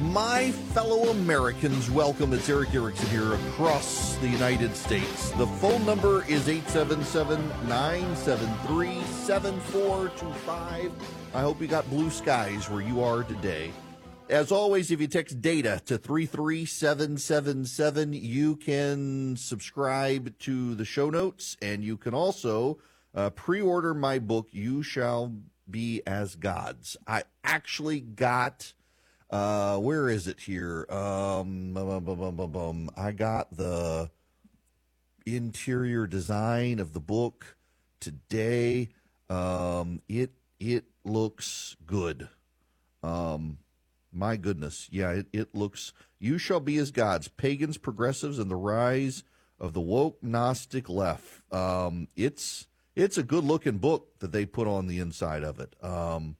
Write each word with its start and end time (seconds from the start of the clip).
My 0.00 0.50
fellow 0.72 1.10
Americans, 1.10 1.90
welcome. 1.90 2.32
It's 2.32 2.48
Erick 2.48 2.74
Erickson 2.74 3.10
here 3.10 3.34
across 3.34 4.16
the 4.16 4.28
United 4.28 4.74
States. 4.74 5.30
The 5.32 5.46
phone 5.46 5.84
number 5.84 6.24
is 6.24 6.48
877 6.48 7.46
973 7.68 9.02
7425. 9.02 10.92
I 11.34 11.40
hope 11.42 11.60
you 11.60 11.66
got 11.66 11.90
blue 11.90 12.08
skies 12.08 12.70
where 12.70 12.80
you 12.80 13.02
are 13.02 13.24
today. 13.24 13.72
As 14.30 14.50
always, 14.50 14.90
if 14.90 15.02
you 15.02 15.06
text 15.06 15.42
data 15.42 15.82
to 15.84 15.98
33777, 15.98 18.14
you 18.14 18.56
can 18.56 19.36
subscribe 19.36 20.38
to 20.38 20.74
the 20.76 20.86
show 20.86 21.10
notes 21.10 21.58
and 21.60 21.84
you 21.84 21.98
can 21.98 22.14
also 22.14 22.78
uh, 23.14 23.28
pre 23.28 23.60
order 23.60 23.92
my 23.92 24.18
book, 24.18 24.48
You 24.50 24.82
Shall 24.82 25.34
Be 25.68 26.00
as 26.06 26.36
Gods. 26.36 26.96
I 27.06 27.24
actually 27.44 28.00
got 28.00 28.72
uh, 29.30 29.78
where 29.78 30.08
is 30.08 30.26
it 30.26 30.40
here? 30.40 30.86
Um, 30.90 31.72
bum, 31.72 32.04
bum, 32.04 32.52
bum, 32.52 32.90
I 32.96 33.12
got 33.12 33.56
the 33.56 34.10
interior 35.24 36.06
design 36.06 36.80
of 36.80 36.92
the 36.92 37.00
book 37.00 37.56
today. 38.00 38.88
Um, 39.28 40.02
it 40.08 40.32
it 40.58 40.84
looks 41.04 41.76
good. 41.86 42.28
Um, 43.02 43.58
my 44.12 44.36
goodness, 44.36 44.88
yeah, 44.90 45.10
it, 45.10 45.26
it 45.32 45.54
looks. 45.54 45.92
You 46.18 46.36
shall 46.36 46.60
be 46.60 46.76
as 46.78 46.90
gods, 46.90 47.28
pagans, 47.28 47.78
progressives, 47.78 48.38
and 48.38 48.50
the 48.50 48.56
rise 48.56 49.22
of 49.58 49.72
the 49.72 49.80
woke 49.80 50.22
Gnostic 50.22 50.88
left. 50.88 51.42
Um, 51.52 52.08
it's 52.16 52.66
it's 52.96 53.16
a 53.16 53.22
good 53.22 53.44
looking 53.44 53.78
book 53.78 54.18
that 54.18 54.32
they 54.32 54.44
put 54.44 54.66
on 54.66 54.86
the 54.86 54.98
inside 54.98 55.44
of 55.44 55.60
it. 55.60 55.76
Um, 55.82 56.36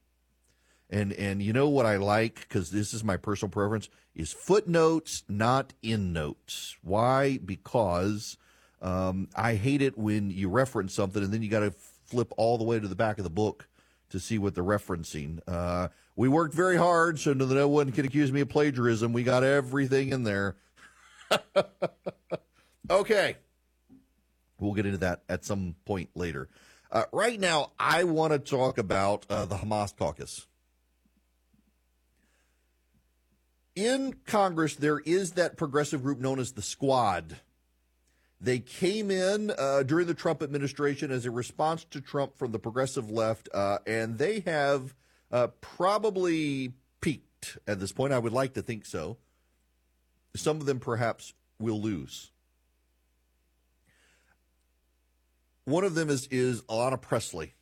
and 0.91 1.13
and 1.13 1.41
you 1.41 1.53
know 1.53 1.69
what 1.69 1.85
I 1.85 1.95
like 1.95 2.41
because 2.41 2.69
this 2.69 2.93
is 2.93 3.03
my 3.03 3.17
personal 3.17 3.49
preference 3.49 3.89
is 4.13 4.33
footnotes, 4.33 5.23
not 5.29 5.73
endnotes. 5.81 6.75
Why? 6.83 7.39
Because 7.43 8.37
um, 8.81 9.29
I 9.35 9.55
hate 9.55 9.81
it 9.81 9.97
when 9.97 10.29
you 10.29 10.49
reference 10.49 10.93
something 10.93 11.23
and 11.23 11.33
then 11.33 11.41
you 11.41 11.49
got 11.49 11.61
to 11.61 11.71
flip 12.05 12.33
all 12.35 12.57
the 12.57 12.65
way 12.65 12.79
to 12.79 12.87
the 12.87 12.95
back 12.95 13.17
of 13.17 13.23
the 13.23 13.29
book 13.29 13.69
to 14.09 14.19
see 14.19 14.37
what 14.37 14.53
they're 14.53 14.63
referencing. 14.63 15.39
Uh, 15.47 15.87
we 16.17 16.27
worked 16.27 16.53
very 16.53 16.75
hard 16.75 17.19
so 17.19 17.31
no 17.31 17.67
one 17.69 17.93
can 17.93 18.05
accuse 18.05 18.31
me 18.31 18.41
of 18.41 18.49
plagiarism. 18.49 19.13
We 19.13 19.23
got 19.23 19.45
everything 19.45 20.09
in 20.09 20.23
there. 20.23 20.57
okay. 22.89 23.37
We'll 24.59 24.73
get 24.73 24.85
into 24.85 24.97
that 24.99 25.23
at 25.29 25.45
some 25.45 25.75
point 25.85 26.09
later. 26.15 26.49
Uh, 26.91 27.05
right 27.13 27.39
now, 27.39 27.71
I 27.79 28.03
want 28.03 28.33
to 28.33 28.39
talk 28.39 28.77
about 28.77 29.25
uh, 29.29 29.45
the 29.45 29.55
Hamas 29.55 29.95
caucus 29.95 30.45
in 33.75 34.15
Congress, 34.25 34.75
there 34.75 34.99
is 34.99 35.33
that 35.33 35.57
progressive 35.57 36.03
group 36.03 36.19
known 36.19 36.39
as 36.39 36.53
the 36.53 36.61
Squad. 36.61 37.39
They 38.39 38.59
came 38.59 39.11
in 39.11 39.51
uh, 39.57 39.83
during 39.83 40.07
the 40.07 40.13
Trump 40.13 40.41
administration 40.41 41.11
as 41.11 41.25
a 41.25 41.31
response 41.31 41.85
to 41.91 42.01
Trump 42.01 42.37
from 42.37 42.51
the 42.51 42.59
progressive 42.59 43.09
left, 43.09 43.49
uh, 43.53 43.77
and 43.85 44.17
they 44.17 44.39
have 44.41 44.95
uh, 45.31 45.47
probably 45.61 46.73
peaked 47.01 47.59
at 47.67 47.79
this 47.79 47.91
point. 47.91 48.13
I 48.13 48.19
would 48.19 48.33
like 48.33 48.55
to 48.55 48.61
think 48.61 48.85
so. 48.85 49.17
Some 50.35 50.57
of 50.57 50.65
them 50.65 50.79
perhaps 50.79 51.33
will 51.59 51.79
lose. 51.79 52.31
One 55.65 55.83
of 55.83 55.93
them 55.93 56.09
is 56.09 56.27
is 56.27 56.63
Ayanna 56.63 56.99
Pressley. 56.99 57.53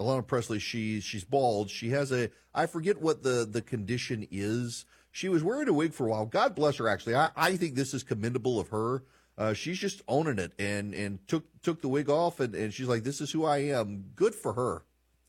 Ayanna 0.00 0.26
Pressley, 0.26 0.58
she's 0.58 1.04
she's 1.04 1.24
bald. 1.24 1.68
She 1.68 1.90
has 1.90 2.10
a 2.10 2.30
I 2.54 2.66
forget 2.66 3.00
what 3.02 3.22
the 3.22 3.46
the 3.48 3.60
condition 3.60 4.26
is. 4.30 4.86
She 5.12 5.28
was 5.28 5.42
wearing 5.42 5.68
a 5.68 5.72
wig 5.72 5.92
for 5.92 6.06
a 6.06 6.10
while. 6.10 6.26
God 6.26 6.54
bless 6.54 6.76
her. 6.76 6.88
Actually, 6.88 7.16
I, 7.16 7.30
I 7.36 7.56
think 7.56 7.74
this 7.74 7.94
is 7.94 8.02
commendable 8.02 8.60
of 8.60 8.68
her. 8.68 9.02
Uh, 9.36 9.54
she's 9.54 9.78
just 9.78 10.02
owning 10.06 10.38
it 10.38 10.52
and 10.58 10.94
and 10.94 11.26
took 11.26 11.44
took 11.62 11.80
the 11.80 11.88
wig 11.88 12.10
off 12.10 12.40
and, 12.40 12.54
and 12.54 12.74
she's 12.74 12.88
like, 12.88 13.04
this 13.04 13.20
is 13.20 13.30
who 13.30 13.44
I 13.44 13.58
am. 13.58 14.10
Good 14.14 14.34
for 14.34 14.52
her. 14.52 14.84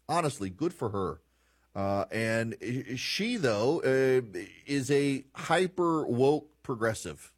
Honestly, 0.09 0.49
good 0.49 0.73
for 0.73 0.89
her. 0.89 1.21
Uh, 1.73 2.05
and 2.11 2.57
she 2.97 3.37
though 3.37 3.79
uh, 3.79 4.39
is 4.65 4.91
a 4.91 5.23
hyper 5.33 6.05
woke 6.05 6.49
progressive. 6.61 7.31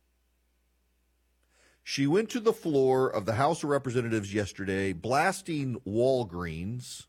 She 1.83 2.07
went 2.07 2.29
to 2.31 2.39
the 2.39 2.53
floor 2.53 3.07
of 3.07 3.25
the 3.25 3.33
House 3.33 3.63
of 3.63 3.69
Representatives 3.69 4.33
yesterday, 4.33 4.93
blasting 4.93 5.81
Walgreens 5.85 7.05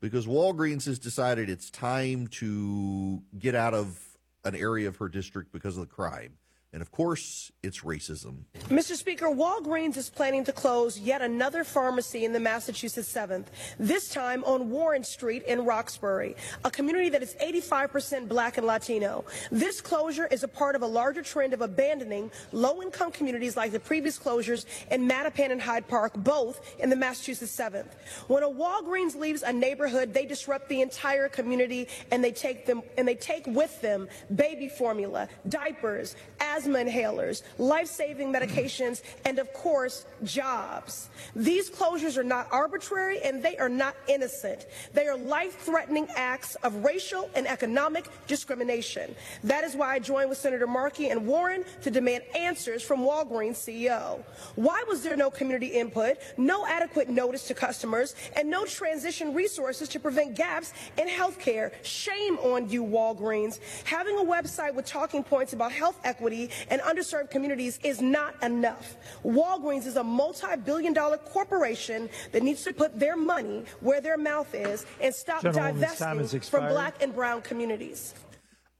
because 0.00 0.26
Walgreens 0.26 0.86
has 0.86 0.98
decided 0.98 1.50
it's 1.50 1.70
time 1.70 2.26
to 2.28 3.22
get 3.38 3.54
out 3.54 3.74
of 3.74 4.09
an 4.44 4.54
area 4.54 4.88
of 4.88 4.96
her 4.96 5.08
district 5.08 5.52
because 5.52 5.76
of 5.76 5.82
the 5.82 5.94
crime. 5.94 6.32
And 6.72 6.82
of 6.82 6.92
course, 6.92 7.50
it's 7.64 7.80
racism. 7.80 8.44
Mr. 8.68 8.94
Speaker, 8.94 9.26
Walgreens 9.26 9.96
is 9.96 10.08
planning 10.08 10.44
to 10.44 10.52
close 10.52 11.00
yet 11.00 11.20
another 11.20 11.64
pharmacy 11.64 12.24
in 12.24 12.32
the 12.32 12.38
Massachusetts 12.38 13.12
7th, 13.12 13.46
this 13.80 14.08
time 14.08 14.44
on 14.44 14.70
Warren 14.70 15.02
Street 15.02 15.42
in 15.48 15.64
Roxbury, 15.64 16.36
a 16.64 16.70
community 16.70 17.08
that 17.08 17.24
is 17.24 17.34
85% 17.42 18.28
black 18.28 18.56
and 18.56 18.68
Latino. 18.68 19.24
This 19.50 19.80
closure 19.80 20.28
is 20.28 20.44
a 20.44 20.48
part 20.48 20.76
of 20.76 20.82
a 20.82 20.86
larger 20.86 21.22
trend 21.22 21.54
of 21.54 21.60
abandoning 21.60 22.30
low 22.52 22.80
income 22.82 23.10
communities 23.10 23.56
like 23.56 23.72
the 23.72 23.80
previous 23.80 24.16
closures 24.16 24.64
in 24.92 25.08
Mattapan 25.08 25.50
and 25.50 25.60
Hyde 25.60 25.88
Park, 25.88 26.12
both 26.14 26.76
in 26.78 26.88
the 26.88 26.94
Massachusetts 26.96 27.56
7th. 27.56 27.94
When 28.28 28.44
a 28.44 28.48
Walgreens 28.48 29.16
leaves 29.16 29.42
a 29.42 29.52
neighborhood, 29.52 30.14
they 30.14 30.24
disrupt 30.24 30.68
the 30.68 30.82
entire 30.82 31.28
community 31.28 31.88
and 32.12 32.22
they 32.22 32.30
take 32.30 32.64
them 32.64 32.82
and 32.96 33.08
they 33.08 33.16
take 33.16 33.44
with 33.48 33.80
them 33.80 34.08
baby 34.36 34.68
formula, 34.68 35.28
diapers, 35.48 36.14
asthma 36.60 36.78
inhalers, 36.78 37.42
life-saving 37.58 38.32
medications, 38.32 39.02
and 39.24 39.38
of 39.38 39.52
course, 39.52 40.04
jobs. 40.24 41.08
These 41.34 41.70
closures 41.70 42.16
are 42.16 42.24
not 42.24 42.48
arbitrary 42.50 43.20
and 43.22 43.42
they 43.42 43.56
are 43.56 43.68
not 43.68 43.96
innocent. 44.08 44.66
They 44.92 45.06
are 45.06 45.16
life-threatening 45.16 46.08
acts 46.16 46.54
of 46.56 46.84
racial 46.84 47.30
and 47.34 47.46
economic 47.46 48.06
discrimination. 48.26 49.14
That 49.44 49.64
is 49.64 49.74
why 49.74 49.94
I 49.94 49.98
joined 49.98 50.28
with 50.28 50.38
Senator 50.38 50.66
Markey 50.66 51.08
and 51.08 51.26
Warren 51.26 51.64
to 51.82 51.90
demand 51.90 52.24
answers 52.36 52.82
from 52.82 53.00
Walgreens 53.00 53.56
CEO. 53.56 54.22
Why 54.56 54.84
was 54.88 55.02
there 55.02 55.16
no 55.16 55.30
community 55.30 55.68
input, 55.68 56.18
no 56.36 56.66
adequate 56.66 57.08
notice 57.08 57.46
to 57.48 57.54
customers, 57.54 58.14
and 58.36 58.50
no 58.50 58.64
transition 58.64 59.34
resources 59.34 59.88
to 59.88 60.00
prevent 60.00 60.34
gaps 60.34 60.72
in 60.98 61.08
health 61.08 61.38
care? 61.38 61.72
Shame 61.82 62.38
on 62.38 62.68
you, 62.68 62.84
Walgreens. 62.84 63.60
Having 63.84 64.18
a 64.18 64.24
website 64.24 64.74
with 64.74 64.86
talking 64.86 65.22
points 65.22 65.52
about 65.52 65.72
health 65.72 65.98
equity 66.04 66.49
and 66.68 66.80
underserved 66.82 67.30
communities 67.30 67.78
is 67.82 68.00
not 68.00 68.40
enough. 68.42 68.96
Walgreens 69.24 69.86
is 69.86 69.96
a 69.96 70.04
multi-billion 70.04 70.92
dollar 70.92 71.18
corporation 71.18 72.08
that 72.32 72.42
needs 72.42 72.62
to 72.64 72.72
put 72.72 72.98
their 72.98 73.16
money 73.16 73.64
where 73.80 74.00
their 74.00 74.16
mouth 74.16 74.54
is 74.54 74.86
and 75.00 75.14
stop 75.14 75.42
divesting 75.42 76.40
from 76.42 76.68
black 76.68 77.02
and 77.02 77.14
brown 77.14 77.42
communities. 77.42 78.14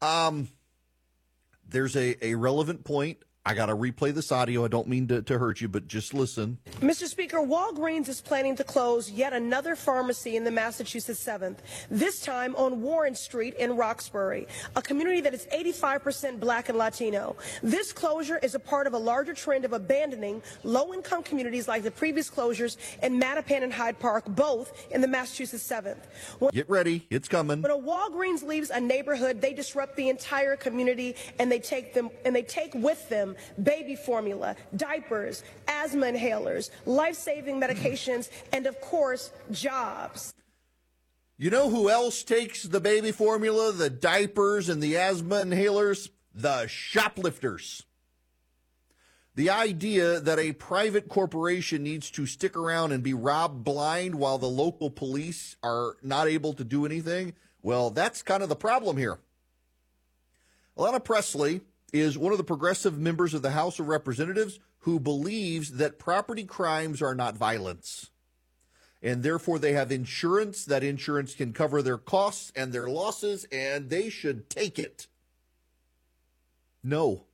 Um, 0.02 0.48
there's 1.68 1.96
a, 1.96 2.24
a 2.24 2.34
relevant 2.34 2.84
point. 2.84 3.18
I 3.46 3.54
got 3.54 3.66
to 3.66 3.74
replay 3.74 4.12
this 4.12 4.30
audio. 4.32 4.66
I 4.66 4.68
don't 4.68 4.86
mean 4.86 5.08
to, 5.08 5.22
to 5.22 5.38
hurt 5.38 5.62
you, 5.62 5.68
but 5.68 5.88
just 5.88 6.12
listen. 6.12 6.58
Mr. 6.80 7.06
Speaker, 7.06 7.38
Walgreens 7.38 8.06
is 8.08 8.20
planning 8.20 8.54
to 8.56 8.64
close 8.64 9.10
yet 9.10 9.32
another 9.32 9.74
pharmacy 9.74 10.36
in 10.36 10.44
the 10.44 10.50
Massachusetts 10.50 11.24
7th, 11.24 11.56
this 11.90 12.20
time 12.20 12.54
on 12.56 12.82
Warren 12.82 13.14
Street 13.14 13.54
in 13.54 13.78
Roxbury, 13.78 14.46
a 14.76 14.82
community 14.82 15.22
that 15.22 15.32
is 15.32 15.46
85% 15.54 16.38
black 16.38 16.68
and 16.68 16.76
Latino. 16.76 17.34
This 17.62 17.94
closure 17.94 18.36
is 18.42 18.54
a 18.54 18.58
part 18.58 18.86
of 18.86 18.92
a 18.92 18.98
larger 18.98 19.32
trend 19.32 19.64
of 19.64 19.72
abandoning 19.72 20.42
low-income 20.62 21.22
communities 21.22 21.66
like 21.66 21.82
the 21.82 21.90
previous 21.90 22.28
closures 22.30 22.76
in 23.02 23.18
Mattapan 23.18 23.62
and 23.62 23.72
Hyde 23.72 23.98
Park, 23.98 24.26
both 24.28 24.86
in 24.90 25.00
the 25.00 25.08
Massachusetts 25.08 25.66
7th. 25.66 26.04
When, 26.40 26.50
Get 26.50 26.68
ready. 26.68 27.06
It's 27.08 27.26
coming. 27.26 27.62
When 27.62 27.72
a 27.72 27.78
Walgreens 27.78 28.42
leaves 28.42 28.68
a 28.68 28.80
neighborhood, 28.80 29.40
they 29.40 29.54
disrupt 29.54 29.96
the 29.96 30.10
entire 30.10 30.56
community 30.56 31.16
and 31.38 31.50
they 31.50 31.58
take 31.58 31.94
them 31.94 32.10
and 32.26 32.36
they 32.36 32.42
take 32.42 32.74
with 32.74 33.08
them 33.08 33.29
baby 33.62 33.96
formula, 33.96 34.56
diapers, 34.76 35.42
asthma 35.68 36.06
inhalers, 36.06 36.70
life 36.86 37.16
saving 37.16 37.60
medications, 37.60 38.30
and 38.52 38.66
of 38.66 38.80
course, 38.80 39.32
jobs. 39.50 40.34
You 41.36 41.48
know 41.48 41.70
who 41.70 41.88
else 41.88 42.22
takes 42.22 42.64
the 42.64 42.80
baby 42.80 43.12
formula, 43.12 43.72
the 43.72 43.88
diapers, 43.88 44.68
and 44.68 44.82
the 44.82 44.96
asthma 44.96 45.36
inhalers? 45.36 46.10
The 46.34 46.66
shoplifters. 46.66 47.84
The 49.36 49.48
idea 49.48 50.20
that 50.20 50.38
a 50.38 50.52
private 50.52 51.08
corporation 51.08 51.82
needs 51.82 52.10
to 52.10 52.26
stick 52.26 52.56
around 52.56 52.92
and 52.92 53.02
be 53.02 53.14
robbed 53.14 53.64
blind 53.64 54.16
while 54.16 54.36
the 54.36 54.50
local 54.50 54.90
police 54.90 55.56
are 55.62 55.96
not 56.02 56.28
able 56.28 56.52
to 56.52 56.62
do 56.62 56.84
anything, 56.84 57.32
well, 57.62 57.88
that's 57.88 58.22
kind 58.22 58.42
of 58.42 58.48
the 58.50 58.56
problem 58.56 58.98
here. 58.98 59.18
Ayanna 60.76 61.02
Pressley 61.02 61.62
is 61.92 62.18
one 62.18 62.32
of 62.32 62.38
the 62.38 62.44
progressive 62.44 62.98
members 62.98 63.34
of 63.34 63.42
the 63.42 63.50
House 63.50 63.78
of 63.78 63.88
Representatives 63.88 64.58
who 64.80 64.98
believes 64.98 65.72
that 65.72 65.98
property 65.98 66.44
crimes 66.44 67.02
are 67.02 67.14
not 67.14 67.36
violence. 67.36 68.10
And 69.02 69.22
therefore, 69.22 69.58
they 69.58 69.72
have 69.72 69.90
insurance. 69.90 70.64
That 70.64 70.84
insurance 70.84 71.34
can 71.34 71.52
cover 71.52 71.82
their 71.82 71.98
costs 71.98 72.52
and 72.54 72.72
their 72.72 72.88
losses, 72.88 73.46
and 73.50 73.88
they 73.88 74.10
should 74.10 74.50
take 74.50 74.78
it. 74.78 75.06
No. 76.82 77.24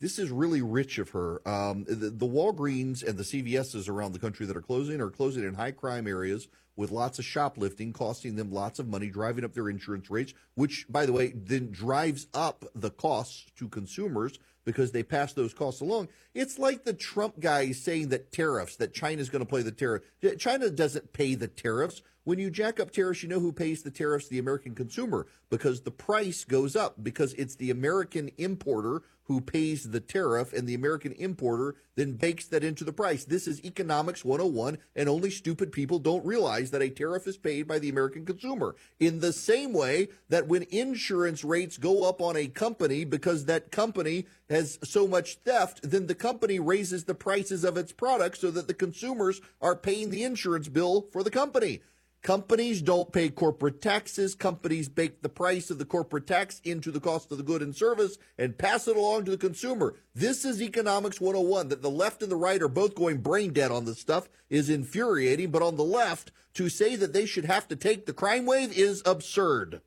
This 0.00 0.18
is 0.18 0.30
really 0.30 0.62
rich 0.62 0.98
of 0.98 1.10
her. 1.10 1.46
Um, 1.48 1.84
the, 1.84 2.10
the 2.10 2.26
Walgreens 2.26 3.06
and 3.06 3.18
the 3.18 3.22
CVSs 3.22 3.88
around 3.88 4.12
the 4.12 4.18
country 4.18 4.44
that 4.46 4.56
are 4.56 4.62
closing 4.62 5.00
are 5.00 5.10
closing 5.10 5.44
in 5.44 5.54
high 5.54 5.70
crime 5.70 6.06
areas 6.06 6.48
with 6.76 6.90
lots 6.90 7.18
of 7.18 7.24
shoplifting, 7.24 7.92
costing 7.92 8.36
them 8.36 8.50
lots 8.50 8.78
of 8.78 8.88
money, 8.88 9.08
driving 9.08 9.44
up 9.44 9.54
their 9.54 9.68
insurance 9.68 10.10
rates, 10.10 10.34
which, 10.54 10.86
by 10.88 11.06
the 11.06 11.12
way, 11.12 11.32
then 11.34 11.70
drives 11.70 12.26
up 12.34 12.64
the 12.74 12.90
costs 12.90 13.46
to 13.56 13.68
consumers 13.68 14.38
because 14.64 14.92
they 14.92 15.02
pass 15.02 15.32
those 15.32 15.54
costs 15.54 15.80
along. 15.80 16.08
It's 16.32 16.58
like 16.58 16.84
the 16.84 16.94
Trump 16.94 17.38
guy 17.38 17.72
saying 17.72 18.08
that 18.08 18.32
tariffs, 18.32 18.76
that 18.76 18.94
China's 18.94 19.28
going 19.28 19.44
to 19.44 19.48
play 19.48 19.62
the 19.62 19.70
tariff. 19.70 20.02
China 20.38 20.70
doesn't 20.70 21.12
pay 21.12 21.34
the 21.34 21.48
tariffs. 21.48 22.02
When 22.24 22.38
you 22.38 22.50
jack 22.50 22.80
up 22.80 22.90
tariffs, 22.90 23.22
you 23.22 23.28
know 23.28 23.40
who 23.40 23.52
pays 23.52 23.82
the 23.82 23.90
tariffs? 23.90 24.28
The 24.28 24.38
American 24.38 24.74
consumer, 24.74 25.26
because 25.50 25.82
the 25.82 25.90
price 25.90 26.44
goes 26.44 26.74
up, 26.74 27.04
because 27.04 27.34
it's 27.34 27.56
the 27.56 27.70
American 27.70 28.30
importer 28.38 29.02
who 29.24 29.40
pays 29.40 29.90
the 29.90 30.00
tariff, 30.00 30.52
and 30.52 30.68
the 30.68 30.74
American 30.74 31.12
importer 31.12 31.76
then 31.96 32.12
bakes 32.12 32.46
that 32.46 32.64
into 32.64 32.84
the 32.84 32.92
price. 32.92 33.24
This 33.24 33.46
is 33.46 33.64
economics 33.64 34.24
101, 34.24 34.78
and 34.96 35.08
only 35.08 35.30
stupid 35.30 35.72
people 35.72 35.98
don't 35.98 36.24
realize 36.24 36.70
that 36.70 36.82
a 36.82 36.90
tariff 36.90 37.26
is 37.26 37.36
paid 37.36 37.66
by 37.66 37.78
the 37.78 37.88
American 37.88 38.26
consumer. 38.26 38.74
In 38.98 39.20
the 39.20 39.32
same 39.32 39.72
way 39.72 40.08
that 40.28 40.48
when 40.48 40.62
insurance 40.70 41.44
rates 41.44 41.78
go 41.78 42.08
up 42.08 42.20
on 42.20 42.36
a 42.36 42.48
company 42.48 43.04
because 43.04 43.44
that 43.44 43.70
company 43.70 44.26
has 44.50 44.78
so 44.82 45.06
much 45.06 45.36
theft, 45.36 45.80
then 45.82 46.06
the 46.06 46.14
company 46.14 46.58
raises 46.58 47.04
the 47.04 47.14
prices 47.14 47.64
of 47.64 47.76
its 47.76 47.92
products 47.92 48.40
so 48.40 48.50
that 48.50 48.66
the 48.66 48.74
consumers 48.74 49.40
are 49.60 49.76
paying 49.76 50.10
the 50.10 50.24
insurance 50.24 50.68
bill 50.68 51.06
for 51.12 51.22
the 51.22 51.30
company. 51.30 51.80
Companies 52.24 52.80
don't 52.80 53.12
pay 53.12 53.28
corporate 53.28 53.82
taxes. 53.82 54.34
Companies 54.34 54.88
bake 54.88 55.20
the 55.20 55.28
price 55.28 55.70
of 55.70 55.76
the 55.76 55.84
corporate 55.84 56.26
tax 56.26 56.58
into 56.64 56.90
the 56.90 56.98
cost 56.98 57.30
of 57.30 57.36
the 57.36 57.44
good 57.44 57.60
and 57.60 57.76
service 57.76 58.16
and 58.38 58.56
pass 58.56 58.88
it 58.88 58.96
along 58.96 59.26
to 59.26 59.30
the 59.30 59.36
consumer. 59.36 59.94
This 60.14 60.46
is 60.46 60.62
economics 60.62 61.20
101 61.20 61.68
that 61.68 61.82
the 61.82 61.90
left 61.90 62.22
and 62.22 62.32
the 62.32 62.36
right 62.36 62.62
are 62.62 62.68
both 62.68 62.94
going 62.94 63.18
brain 63.18 63.52
dead 63.52 63.70
on 63.70 63.84
this 63.84 63.98
stuff 63.98 64.30
is 64.48 64.70
infuriating. 64.70 65.50
But 65.50 65.60
on 65.60 65.76
the 65.76 65.84
left, 65.84 66.32
to 66.54 66.70
say 66.70 66.96
that 66.96 67.12
they 67.12 67.26
should 67.26 67.44
have 67.44 67.68
to 67.68 67.76
take 67.76 68.06
the 68.06 68.14
crime 68.14 68.46
wave 68.46 68.72
is 68.72 69.02
absurd. 69.04 69.82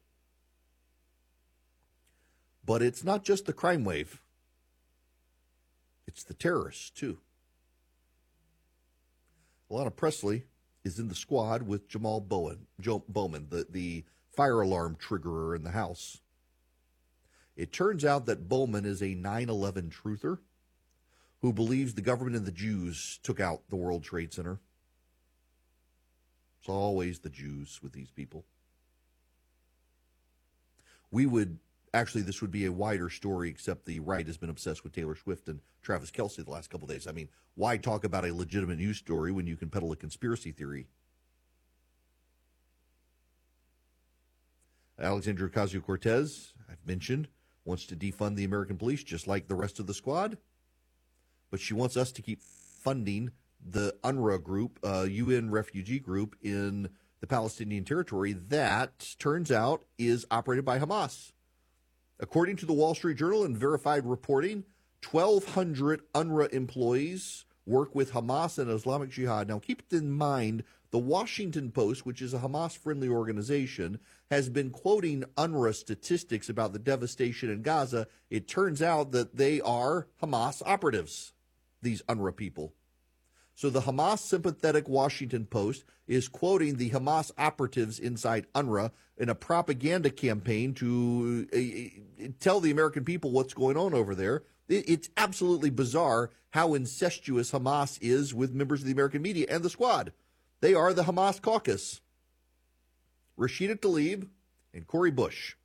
But 2.63 2.83
it's 2.83 3.03
not 3.03 3.23
just 3.23 3.47
the 3.47 3.53
crime 3.53 3.83
wave. 3.83 4.21
It's 6.05 6.23
the 6.23 6.35
terrorists, 6.35 6.91
too. 6.91 7.17
Ayanna 9.71 9.95
Pressley 9.95 10.43
is 10.87 10.97
in 10.97 11.09
the 11.09 11.15
squad 11.15 11.61
with 11.61 11.89
Jamaal 11.89 12.27
Bowen, 12.27 12.65
Joe 12.79 13.03
Bowman, 13.07 13.47
the, 13.49 13.67
the 13.69 14.05
fire 14.35 14.61
alarm 14.61 14.95
triggerer 14.97 15.55
in 15.55 15.63
the 15.63 15.71
house. 15.71 16.21
It 17.55 17.71
turns 17.71 18.05
out 18.05 18.25
that 18.25 18.47
Bowman 18.47 18.85
is 18.85 19.03
a 19.03 19.13
9 19.13 19.49
11 19.49 19.91
truther 19.91 20.39
who 21.41 21.53
believes 21.53 21.93
the 21.93 22.01
government 22.01 22.35
and 22.35 22.45
the 22.45 22.51
Jews 22.51 23.19
took 23.21 23.39
out 23.39 23.61
the 23.69 23.75
World 23.75 24.03
Trade 24.03 24.33
Center. 24.33 24.59
It's 26.59 26.69
always 26.69 27.19
the 27.19 27.29
Jews 27.29 27.79
with 27.83 27.91
these 27.91 28.09
people. 28.09 28.45
We 31.11 31.25
would 31.25 31.59
actually, 31.93 32.21
this 32.21 32.41
would 32.41 32.51
be 32.51 32.65
a 32.65 32.71
wider 32.71 33.09
story, 33.09 33.49
except 33.49 33.85
the 33.85 33.99
right 33.99 34.25
has 34.27 34.37
been 34.37 34.49
obsessed 34.49 34.83
with 34.83 34.93
Taylor 34.93 35.15
Swift 35.15 35.47
and 35.47 35.59
Travis 35.81 36.11
Kelce 36.11 36.43
the 36.43 36.51
last 36.51 36.69
couple 36.69 36.87
days. 36.87 37.07
I 37.07 37.11
mean, 37.11 37.29
why 37.55 37.77
talk 37.77 38.03
about 38.03 38.25
a 38.25 38.33
legitimate 38.33 38.77
news 38.77 38.97
story 38.97 39.31
when 39.31 39.47
you 39.47 39.55
can 39.55 39.69
peddle 39.69 39.91
a 39.91 39.95
conspiracy 39.95 40.51
theory? 40.51 40.87
Alexandria 44.99 45.49
Ocasio 45.49 45.83
Cortez, 45.83 46.53
I've 46.69 46.85
mentioned, 46.85 47.27
wants 47.65 47.85
to 47.87 47.95
defund 47.95 48.35
the 48.35 48.45
American 48.45 48.77
police 48.77 49.03
just 49.03 49.27
like 49.27 49.47
the 49.47 49.55
rest 49.55 49.79
of 49.79 49.85
the 49.85 49.93
squad, 49.93 50.37
but 51.51 51.59
she 51.59 51.73
wants 51.73 51.97
us 51.97 52.11
to 52.13 52.21
keep 52.21 52.41
funding 52.41 53.31
the 53.63 53.95
UNRWA 54.03 54.41
group, 54.41 54.79
uh, 54.83 55.05
UN 55.09 55.51
refugee 55.51 55.99
group 55.99 56.35
in 56.41 56.89
the 57.19 57.27
Palestinian 57.27 57.83
territory 57.83 58.33
that 58.33 59.15
turns 59.19 59.51
out 59.51 59.83
is 59.97 60.25
operated 60.31 60.65
by 60.65 60.79
Hamas. 60.79 61.31
According 62.19 62.55
to 62.57 62.65
the 62.65 62.73
Wall 62.73 62.95
Street 62.95 63.17
Journal 63.17 63.43
and 63.43 63.55
verified 63.55 64.05
reporting, 64.05 64.63
1,200 65.09 66.01
UNRWA 66.13 66.51
employees 66.51 67.45
work 67.67 67.93
with 67.93 68.13
Hamas 68.13 68.57
and 68.57 68.71
Islamic 68.71 69.11
Jihad. 69.11 69.47
Now, 69.47 69.59
keep 69.59 69.83
in 69.91 70.11
mind, 70.11 70.63
the 70.89 70.97
Washington 70.97 71.69
Post, 71.69 72.05
which 72.05 72.21
is 72.21 72.33
a 72.33 72.39
Hamas 72.39 72.75
friendly 72.75 73.07
organization, 73.07 73.99
has 74.31 74.49
been 74.49 74.71
quoting 74.71 75.25
UNRWA 75.37 75.75
statistics 75.75 76.49
about 76.49 76.73
the 76.73 76.79
devastation 76.79 77.51
in 77.51 77.61
Gaza. 77.61 78.07
It 78.31 78.47
turns 78.47 78.81
out 78.81 79.11
that 79.11 79.35
they 79.35 79.61
are 79.61 80.07
Hamas 80.23 80.63
operatives, 80.65 81.33
these 81.83 82.01
UNRWA 82.03 82.35
people. 82.35 82.73
So 83.57 83.71
the 83.71 83.81
Hamas 83.81 84.19
sympathetic 84.19 84.87
Washington 84.87 85.47
Post 85.47 85.83
is 86.05 86.27
quoting 86.27 86.75
the 86.75 86.91
Hamas 86.91 87.31
operatives 87.39 87.97
inside 87.97 88.45
UNRWA 88.53 88.91
in 89.17 89.29
a 89.29 89.35
propaganda 89.35 90.11
campaign 90.11 90.75
to 90.75 91.47
uh, 91.51 92.29
tell 92.39 92.59
the 92.59 92.69
American 92.69 93.03
people 93.03 93.31
what's 93.31 93.55
going 93.55 93.75
on 93.75 93.95
over 93.95 94.13
there. 94.13 94.43
It's 94.69 95.09
absolutely 95.17 95.71
bizarre 95.71 96.29
how 96.51 96.75
incestuous 96.75 97.49
Hamas 97.49 97.97
is 97.99 98.31
with 98.31 98.53
members 98.53 98.81
of 98.81 98.85
the 98.85 98.93
American 98.93 99.23
media 99.23 99.47
and 99.49 99.63
the 99.63 99.71
squad. 99.71 100.13
They 100.61 100.75
are 100.75 100.93
the 100.93 101.05
Hamas 101.05 101.41
caucus. 101.41 101.99
Rashida 103.39 103.75
Tlaib 103.79 104.27
and 104.71 104.85
Cori 104.85 105.09
Bush. 105.09 105.55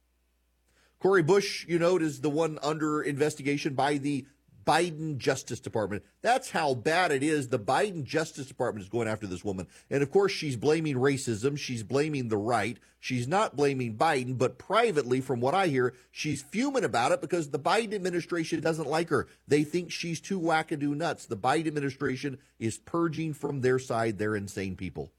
Cori 0.99 1.23
Bush, 1.23 1.67
you 1.69 1.79
note, 1.79 2.01
is 2.01 2.23
the 2.23 2.31
one 2.31 2.59
under 2.63 3.03
investigation 3.03 3.75
by 3.75 3.99
the 3.99 4.25
Biden 4.65 5.19
Justice 5.19 5.61
Department. 5.61 6.05
That's 6.21 6.51
how 6.51 6.75
bad 6.75 7.13
it 7.13 7.23
is. 7.23 7.49
The 7.49 7.59
Biden 7.59 8.05
Justice 8.05 8.47
Department 8.47 8.85
is 8.85 8.91
going 8.91 9.09
after 9.09 9.27
this 9.27 9.45
woman. 9.45 9.67
And 9.91 10.03
of 10.03 10.11
course, 10.11 10.33
she's 10.33 10.57
blaming 10.57 10.97
racism. 10.97 11.59
She's 11.59 11.83
blaming 11.83 12.29
the 12.29 12.37
right. 12.37 12.79
She's 13.01 13.27
not 13.27 13.57
blaming 13.57 13.97
Biden, 13.97 14.39
but 14.39 14.59
privately, 14.59 15.21
from 15.21 15.41
what 15.41 15.55
I 15.55 15.67
hear, 15.67 15.93
she's 16.13 16.41
fuming 16.41 16.85
about 16.85 17.11
it 17.11 17.21
because 17.21 17.51
the 17.51 17.59
Biden 17.59 17.95
administration 17.95 18.61
doesn't 18.61 18.89
like 18.89 19.09
her. 19.09 19.27
They 19.49 19.65
think 19.65 19.91
she's 19.91 20.21
too 20.21 20.41
wackadoo 20.41 20.95
nuts. 20.95 21.27
The 21.27 21.37
Biden 21.37 21.67
administration 21.67 22.39
is 22.61 22.79
purging 22.79 23.33
from 23.35 23.61
their 23.61 23.81
side 23.81 24.19
their 24.19 24.37
insane 24.37 24.77
people. 24.77 25.11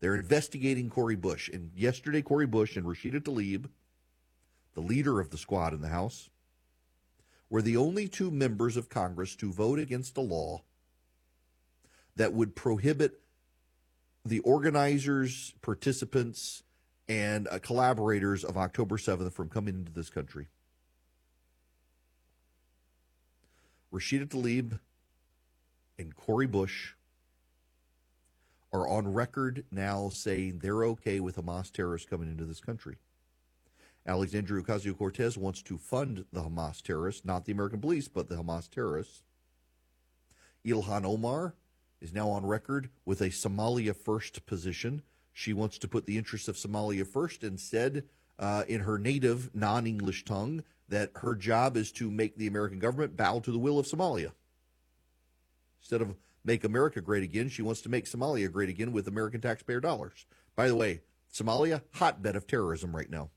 They're 0.00 0.16
investigating 0.16 0.90
Cori 0.90 1.16
Bush. 1.16 1.48
And 1.48 1.70
yesterday, 1.74 2.22
Cori 2.22 2.46
Bush 2.46 2.76
and 2.76 2.86
Rashida 2.86 3.20
Tlaib, 3.20 3.70
the 4.74 4.80
leader 4.80 5.20
of 5.20 5.30
the 5.30 5.38
squad 5.38 5.72
in 5.72 5.80
the 5.80 5.88
House, 5.88 6.30
were 7.50 7.62
the 7.62 7.76
only 7.76 8.08
two 8.08 8.30
members 8.30 8.76
of 8.76 8.88
Congress 8.88 9.34
to 9.36 9.52
vote 9.52 9.78
against 9.78 10.16
a 10.16 10.20
law 10.20 10.62
that 12.16 12.32
would 12.32 12.54
prohibit 12.54 13.20
the 14.24 14.40
organizers, 14.40 15.54
participants, 15.62 16.62
and 17.08 17.48
uh, 17.48 17.58
collaborators 17.58 18.44
of 18.44 18.58
October 18.58 18.98
7th 18.98 19.32
from 19.32 19.48
coming 19.48 19.74
into 19.74 19.92
this 19.92 20.10
country. 20.10 20.48
Rashida 23.92 24.26
Tlaib 24.26 24.78
and 25.98 26.14
Cori 26.14 26.46
Bush 26.46 26.92
are 28.72 28.86
on 28.86 29.14
record 29.14 29.64
now 29.70 30.10
saying 30.10 30.58
they're 30.58 30.84
okay 30.84 31.20
with 31.20 31.36
Hamas 31.36 31.72
terrorists 31.72 32.08
coming 32.08 32.28
into 32.28 32.44
this 32.44 32.60
country. 32.60 32.98
Alexandria 34.06 34.62
Ocasio 34.62 34.96
Cortez 34.96 35.36
wants 35.36 35.62
to 35.62 35.76
fund 35.76 36.24
the 36.32 36.42
Hamas 36.42 36.80
terrorists, 36.80 37.24
not 37.24 37.44
the 37.44 37.52
American 37.52 37.80
police, 37.80 38.08
but 38.08 38.28
the 38.28 38.36
Hamas 38.36 38.70
terrorists. 38.70 39.22
Ilhan 40.64 41.04
Omar 41.04 41.54
is 42.00 42.12
now 42.12 42.30
on 42.30 42.46
record 42.46 42.90
with 43.04 43.20
a 43.20 43.28
Somalia 43.30 43.94
first 43.94 44.46
position. 44.46 45.02
She 45.32 45.52
wants 45.52 45.78
to 45.78 45.88
put 45.88 46.06
the 46.06 46.18
interests 46.18 46.48
of 46.48 46.56
Somalia 46.56 47.06
first 47.06 47.42
and 47.42 47.58
said 47.60 48.04
uh, 48.38 48.64
in 48.68 48.80
her 48.80 48.98
native 48.98 49.54
non 49.54 49.86
English 49.86 50.24
tongue 50.24 50.62
that 50.88 51.10
her 51.16 51.34
job 51.34 51.76
is 51.76 51.92
to 51.92 52.10
make 52.10 52.36
the 52.36 52.46
American 52.46 52.78
government 52.78 53.16
bow 53.16 53.40
to 53.40 53.52
the 53.52 53.58
will 53.58 53.78
of 53.78 53.86
Somalia. 53.86 54.32
Instead 55.80 56.00
of 56.00 56.16
make 56.44 56.64
America 56.64 57.00
great 57.00 57.22
again, 57.22 57.48
she 57.48 57.62
wants 57.62 57.80
to 57.82 57.88
make 57.88 58.06
Somalia 58.06 58.50
great 58.50 58.68
again 58.68 58.92
with 58.92 59.06
American 59.06 59.40
taxpayer 59.40 59.80
dollars. 59.80 60.26
By 60.56 60.68
the 60.68 60.76
way, 60.76 61.02
Somalia, 61.32 61.82
hotbed 61.94 62.36
of 62.36 62.46
terrorism 62.46 62.96
right 62.96 63.10
now. 63.10 63.30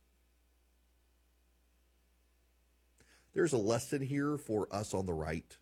There's 3.33 3.53
a 3.53 3.57
lesson 3.57 4.01
here 4.01 4.37
for 4.37 4.67
us 4.71 4.93
on 4.93 5.05
the 5.05 5.13
right. 5.13 5.57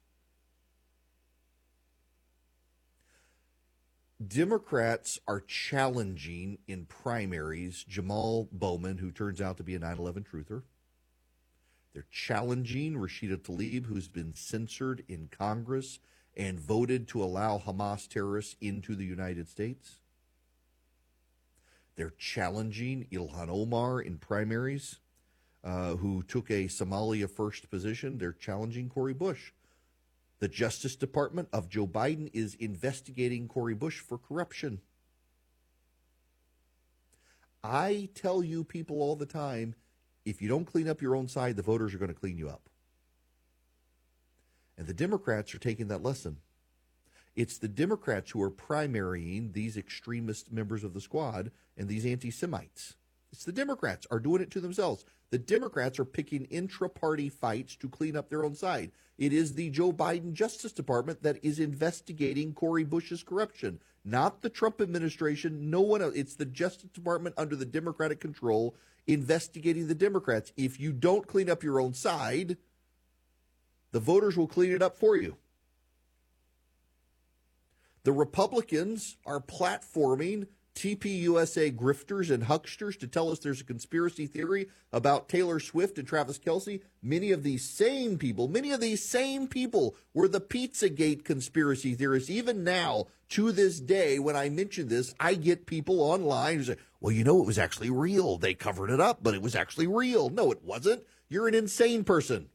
Democrats 4.26 5.20
are 5.28 5.40
challenging 5.40 6.58
in 6.68 6.86
primaries 6.86 7.86
Jamaal 7.90 8.50
Bowman, 8.52 8.98
who 8.98 9.12
turns 9.12 9.40
out 9.40 9.58
to 9.58 9.64
be 9.64 9.76
a 9.76 9.80
9 9.80 9.98
11 9.98 10.26
truther. 10.30 10.64
They're 11.94 12.06
challenging 12.12 12.96
Rashida 12.96 13.38
Tlaib, 13.38 13.86
who's 13.86 14.08
been 14.08 14.34
censored 14.34 15.04
in 15.08 15.30
Congress 15.32 16.00
and 16.36 16.60
voted 16.60 17.08
to 17.10 17.24
allow 17.24 17.60
Hamas 17.60 18.08
terrorists 18.08 18.56
into 18.62 18.96
the 18.96 19.06
United 19.06 19.48
States. 19.48 20.00
They're 21.96 22.14
challenging 22.18 23.08
Ilhan 23.12 23.50
Omar 23.50 24.02
in 24.02 24.18
primaries 24.18 25.00
uh, 25.64 25.96
who 25.96 26.24
took 26.24 26.50
a 26.50 26.66
Somalia 26.66 27.30
first 27.30 27.70
position. 27.70 28.18
They're 28.18 28.34
challenging 28.34 28.90
Cori 28.90 29.14
Bush. 29.14 29.52
The 30.40 30.48
Justice 30.48 30.96
Department 30.96 31.50
of 31.52 31.70
Joe 31.70 31.88
Biden 31.88 32.30
is 32.34 32.56
investigating 32.56 33.48
Cori 33.48 33.76
Bush 33.76 34.00
for 34.00 34.18
corruption. 34.18 34.80
I 37.62 38.10
tell 38.16 38.42
you 38.42 38.64
people 38.64 39.02
all 39.02 39.18
the 39.18 39.26
time 39.26 39.76
if 40.26 40.42
you 40.42 40.48
don't 40.48 40.66
clean 40.66 40.88
up 40.88 41.02
your 41.02 41.16
own 41.16 41.28
side, 41.28 41.56
the 41.56 41.62
voters 41.62 41.94
are 41.94 41.98
going 41.98 42.14
to 42.14 42.20
clean 42.20 42.38
you 42.38 42.50
up. 42.50 42.70
And 44.78 44.88
the 44.88 44.94
Democrats 44.94 45.54
are 45.54 45.60
taking 45.60 45.88
that 45.88 46.04
lesson. 46.04 46.38
It's 47.36 47.58
the 47.58 47.68
Democrats 47.68 48.32
who 48.32 48.42
are 48.42 48.52
primarying 48.52 49.54
these 49.54 49.76
extremist 49.76 50.52
members 50.52 50.84
of 50.84 50.94
the 50.94 51.02
squad 51.02 51.52
and 51.78 51.88
these 51.88 52.06
anti 52.06 52.32
Semites. 52.32 52.96
It's 53.32 53.46
the 53.46 53.52
Democrats 53.52 54.08
are 54.10 54.20
doing 54.20 54.42
it 54.42 54.52
to 54.52 54.60
themselves. 54.60 55.06
The 55.30 55.38
Democrats 55.38 56.00
are 56.00 56.06
picking 56.06 56.46
intra 56.46 56.90
party 56.90 57.30
fights 57.30 57.76
to 57.78 57.90
clean 57.90 58.16
up 58.16 58.30
their 58.30 58.44
own 58.44 58.56
side. 58.56 58.92
It 59.18 59.34
is 59.34 59.54
the 59.54 59.70
Joe 59.70 59.92
Biden 59.92 60.34
Justice 60.34 60.72
Department 60.72 61.22
that 61.24 61.44
is 61.44 61.60
investigating 61.60 62.54
Cori 62.54 62.84
Bush's 62.84 63.22
corruption, 63.22 63.80
not 64.04 64.42
the 64.42 64.50
Trump 64.50 64.82
administration. 64.82 65.70
No 65.70 65.82
one 65.82 66.02
else. 66.02 66.16
It's 66.16 66.36
the 66.36 66.46
Justice 66.46 66.90
Department 66.90 67.36
under 67.38 67.56
the 67.56 67.66
Democratic 67.66 68.20
control 68.20 68.76
investigating 69.08 69.88
the 69.88 69.96
Democrats. 69.96 70.52
If 70.56 70.80
you 70.80 70.92
don't 70.92 71.28
clean 71.28 71.50
up 71.50 71.64
your 71.64 71.80
own 71.80 71.94
side, 71.94 72.58
the 73.92 74.00
voters 74.00 74.38
will 74.38 74.48
clean 74.48 74.72
it 74.72 74.82
up 74.82 74.98
for 74.98 75.18
you. 75.18 75.38
The 78.04 78.12
Republicans 78.12 79.18
are 79.26 79.42
platforming 79.42 80.48
TPUSA 80.80 81.76
grifters 81.76 82.32
and 82.32 82.46
hucksters 82.46 82.98
to 83.00 83.08
tell 83.08 83.30
us 83.30 83.40
there's 83.40 83.60
a 83.60 83.66
conspiracy 83.66 84.28
theory 84.28 84.70
about 84.94 85.28
Taylor 85.28 85.60
Swift 85.60 85.98
and 85.98 86.08
Travis 86.08 86.40
Kelce. 86.40 86.82
Many 87.04 87.32
of 87.32 87.44
these 87.44 87.68
same 87.68 88.18
people, 88.18 88.48
many 88.48 88.72
of 88.72 88.80
these 88.80 89.04
same 89.04 89.50
people 89.50 89.98
were 90.14 90.30
the 90.30 90.40
Pizzagate 90.40 91.26
conspiracy 91.26 91.96
theorists. 91.96 92.30
Even 92.30 92.64
now, 92.64 93.08
to 93.28 93.52
this 93.52 93.82
day, 93.82 94.20
when 94.20 94.38
I 94.38 94.48
mention 94.48 94.88
this, 94.88 95.14
I 95.20 95.36
get 95.36 95.66
people 95.66 96.00
online 96.00 96.60
who 96.60 96.64
say, 96.64 96.78
well, 97.02 97.12
you 97.12 97.26
know, 97.26 97.42
it 97.42 97.46
was 97.46 97.60
actually 97.60 97.90
real. 97.90 98.38
They 98.38 98.54
covered 98.54 98.90
it 98.90 99.02
up, 99.02 99.20
but 99.22 99.34
it 99.34 99.42
was 99.42 99.56
actually 99.56 99.88
real. 99.88 100.30
No, 100.30 100.50
it 100.50 100.64
wasn't. 100.64 101.04
You're 101.28 101.50
an 101.50 101.56
insane 101.56 102.06
person. 102.06 102.48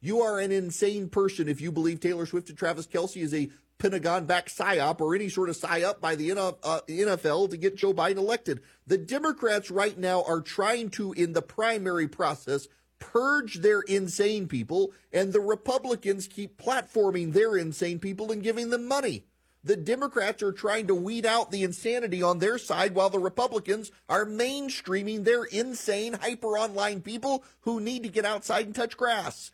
You 0.00 0.22
are 0.22 0.38
an 0.38 0.52
insane 0.52 1.10
person 1.10 1.48
if 1.48 1.60
you 1.60 1.70
believe 1.70 2.00
Taylor 2.00 2.24
Swift 2.24 2.48
and 2.48 2.56
Travis 2.56 2.86
Kelce 2.86 3.20
is 3.20 3.34
a 3.34 3.50
Pentagon 3.78 4.26
backed 4.26 4.56
psyop 4.56 5.00
or 5.00 5.14
any 5.14 5.28
sort 5.28 5.48
of 5.48 5.56
psyop 5.56 6.00
by 6.00 6.16
the 6.16 6.30
NFL 6.30 7.44
uh, 7.44 7.48
to 7.48 7.56
get 7.56 7.76
Joe 7.76 7.94
Biden 7.94 8.16
elected. 8.16 8.60
The 8.86 8.98
Democrats 8.98 9.70
right 9.70 9.96
now 9.96 10.22
are 10.24 10.40
trying 10.40 10.90
to, 10.90 11.12
in 11.12 11.32
the 11.32 11.42
primary 11.42 12.08
process, 12.08 12.68
purge 12.98 13.60
their 13.60 13.80
insane 13.80 14.48
people, 14.48 14.92
and 15.12 15.32
the 15.32 15.40
Republicans 15.40 16.26
keep 16.26 16.60
platforming 16.60 17.32
their 17.32 17.56
insane 17.56 17.98
people 17.98 18.32
and 18.32 18.42
giving 18.42 18.70
them 18.70 18.86
money. 18.86 19.24
The 19.64 19.76
Democrats 19.76 20.42
are 20.42 20.52
trying 20.52 20.86
to 20.86 20.94
weed 20.94 21.26
out 21.26 21.50
the 21.50 21.64
insanity 21.64 22.22
on 22.22 22.38
their 22.38 22.58
side 22.58 22.94
while 22.94 23.10
the 23.10 23.18
Republicans 23.18 23.90
are 24.08 24.24
mainstreaming 24.24 25.24
their 25.24 25.44
insane, 25.44 26.14
hyper 26.14 26.56
online 26.56 27.00
people 27.00 27.44
who 27.62 27.80
need 27.80 28.04
to 28.04 28.08
get 28.08 28.24
outside 28.24 28.66
and 28.66 28.74
touch 28.74 28.96
grass. 28.96 29.50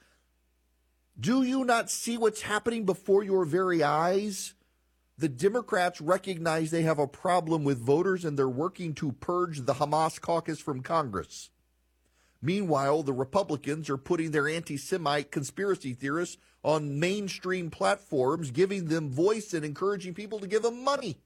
Do 1.18 1.44
you 1.44 1.64
not 1.64 1.90
see 1.90 2.18
what's 2.18 2.42
happening 2.42 2.84
before 2.84 3.22
your 3.22 3.44
very 3.44 3.82
eyes? 3.82 4.54
The 5.16 5.28
Democrats 5.28 6.00
recognize 6.00 6.70
they 6.70 6.82
have 6.82 6.98
a 6.98 7.06
problem 7.06 7.62
with 7.62 7.78
voters 7.78 8.24
and 8.24 8.36
they're 8.36 8.48
working 8.48 8.94
to 8.94 9.12
purge 9.12 9.60
the 9.60 9.74
Hamas 9.74 10.20
caucus 10.20 10.58
from 10.58 10.82
Congress. 10.82 11.50
Meanwhile, 12.42 13.04
the 13.04 13.12
Republicans 13.12 13.88
are 13.88 13.96
putting 13.96 14.32
their 14.32 14.48
anti 14.48 14.76
Semite 14.76 15.30
conspiracy 15.30 15.94
theorists 15.94 16.36
on 16.64 16.98
mainstream 16.98 17.70
platforms, 17.70 18.50
giving 18.50 18.86
them 18.86 19.10
voice 19.10 19.54
and 19.54 19.64
encouraging 19.64 20.14
people 20.14 20.40
to 20.40 20.48
give 20.48 20.62
them 20.62 20.82
money. 20.82 21.18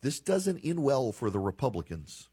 This 0.00 0.20
doesn't 0.20 0.64
end 0.64 0.82
well 0.82 1.12
for 1.12 1.30
the 1.30 1.38
Republicans 1.38 2.28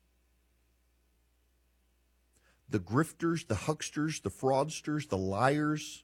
the 2.74 2.80
grifters, 2.80 3.48
the 3.48 3.54
hucksters, 3.54 4.24
the 4.24 4.32
fraudsters, 4.32 5.08
the 5.08 5.18
liars. 5.18 6.04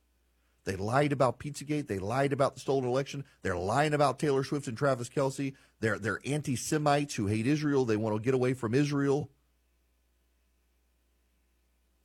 They 0.66 0.76
lied 0.76 1.12
about 1.12 1.40
Pizzagate. 1.40 1.88
They 1.88 1.98
lied 1.98 2.32
about 2.32 2.54
the 2.54 2.60
stolen 2.60 2.88
election. 2.88 3.26
They're 3.42 3.58
lying 3.58 3.96
about 3.96 4.20
Taylor 4.20 4.44
Swift 4.44 4.68
and 4.68 4.78
Travis 4.78 5.10
Kelce. 5.10 5.56
They're, 5.80 5.98
they're 5.98 6.22
anti 6.28 6.56
Semites 6.56 7.16
who 7.16 7.26
hate 7.26 7.48
Israel. 7.48 7.86
They 7.86 7.98
want 7.98 8.16
to 8.16 8.22
get 8.22 8.36
away 8.36 8.54
from 8.54 8.76
Israel. 8.76 9.32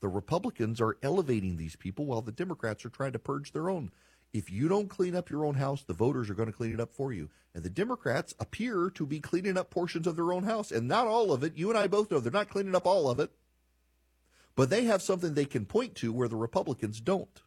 The 0.00 0.08
Republicans 0.08 0.80
are 0.80 0.96
elevating 1.02 1.58
these 1.58 1.76
people 1.76 2.06
while 2.06 2.22
the 2.22 2.32
Democrats 2.32 2.86
are 2.86 2.90
trying 2.90 3.12
to 3.12 3.18
purge 3.18 3.52
their 3.52 3.68
own. 3.68 3.90
If 4.32 4.50
you 4.50 4.68
don't 4.68 4.88
clean 4.88 5.14
up 5.14 5.28
your 5.28 5.44
own 5.44 5.56
house, 5.56 5.82
the 5.82 5.92
voters 5.92 6.30
are 6.30 6.34
going 6.34 6.50
to 6.50 6.56
clean 6.56 6.72
it 6.72 6.80
up 6.80 6.94
for 6.94 7.12
you. 7.12 7.28
And 7.54 7.64
the 7.64 7.70
Democrats 7.70 8.34
appear 8.40 8.88
to 8.94 9.04
be 9.04 9.20
cleaning 9.20 9.58
up 9.58 9.68
portions 9.68 10.06
of 10.06 10.16
their 10.16 10.32
own 10.32 10.44
house, 10.44 10.72
and 10.72 10.88
not 10.88 11.06
all 11.06 11.32
of 11.32 11.44
it. 11.44 11.54
You 11.54 11.68
and 11.68 11.78
I 11.78 11.86
both 11.86 12.10
know 12.10 12.18
they're 12.18 12.32
not 12.32 12.48
cleaning 12.48 12.74
up 12.74 12.86
all 12.86 13.10
of 13.10 13.20
it. 13.20 13.30
But 14.56 14.70
they 14.70 14.84
have 14.84 15.02
something 15.02 15.34
they 15.34 15.44
can 15.44 15.66
point 15.66 15.94
to 15.96 16.12
where 16.12 16.28
the 16.28 16.36
Republicans 16.36 17.00
don't. 17.00 17.42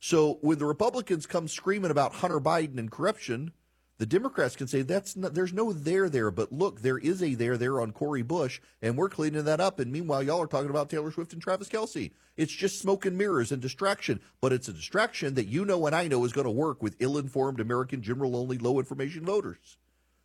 So 0.00 0.38
when 0.40 0.58
the 0.58 0.66
Republicans 0.66 1.26
come 1.26 1.46
screaming 1.46 1.90
about 1.90 2.14
Hunter 2.14 2.40
Biden 2.40 2.78
and 2.78 2.90
corruption, 2.90 3.52
the 3.98 4.06
Democrats 4.06 4.56
can 4.56 4.66
say 4.66 4.82
that's 4.82 5.14
not, 5.14 5.34
there's 5.34 5.52
no 5.52 5.72
there 5.72 6.08
there, 6.08 6.32
but 6.32 6.50
look, 6.50 6.80
there 6.80 6.98
is 6.98 7.22
a 7.22 7.34
there 7.34 7.56
there 7.56 7.80
on 7.80 7.92
Cori 7.92 8.22
Bush, 8.22 8.60
and 8.80 8.96
we're 8.96 9.08
cleaning 9.08 9.44
that 9.44 9.60
up. 9.60 9.78
And 9.78 9.92
meanwhile, 9.92 10.22
y'all 10.22 10.42
are 10.42 10.48
talking 10.48 10.70
about 10.70 10.90
Taylor 10.90 11.12
Swift 11.12 11.32
and 11.34 11.40
Travis 11.40 11.68
Kelce. 11.68 12.10
It's 12.36 12.52
just 12.52 12.80
smoke 12.80 13.06
and 13.06 13.16
mirrors 13.16 13.52
and 13.52 13.62
distraction, 13.62 14.20
but 14.40 14.52
it's 14.52 14.66
a 14.66 14.72
distraction 14.72 15.34
that 15.34 15.46
you 15.46 15.64
know 15.64 15.86
and 15.86 15.94
I 15.94 16.08
know 16.08 16.24
is 16.24 16.32
going 16.32 16.46
to 16.46 16.50
work 16.50 16.82
with 16.82 16.96
ill-informed 16.98 17.60
American 17.60 18.02
general 18.02 18.34
only 18.34 18.58
low 18.58 18.80
information 18.80 19.24
voters 19.24 19.76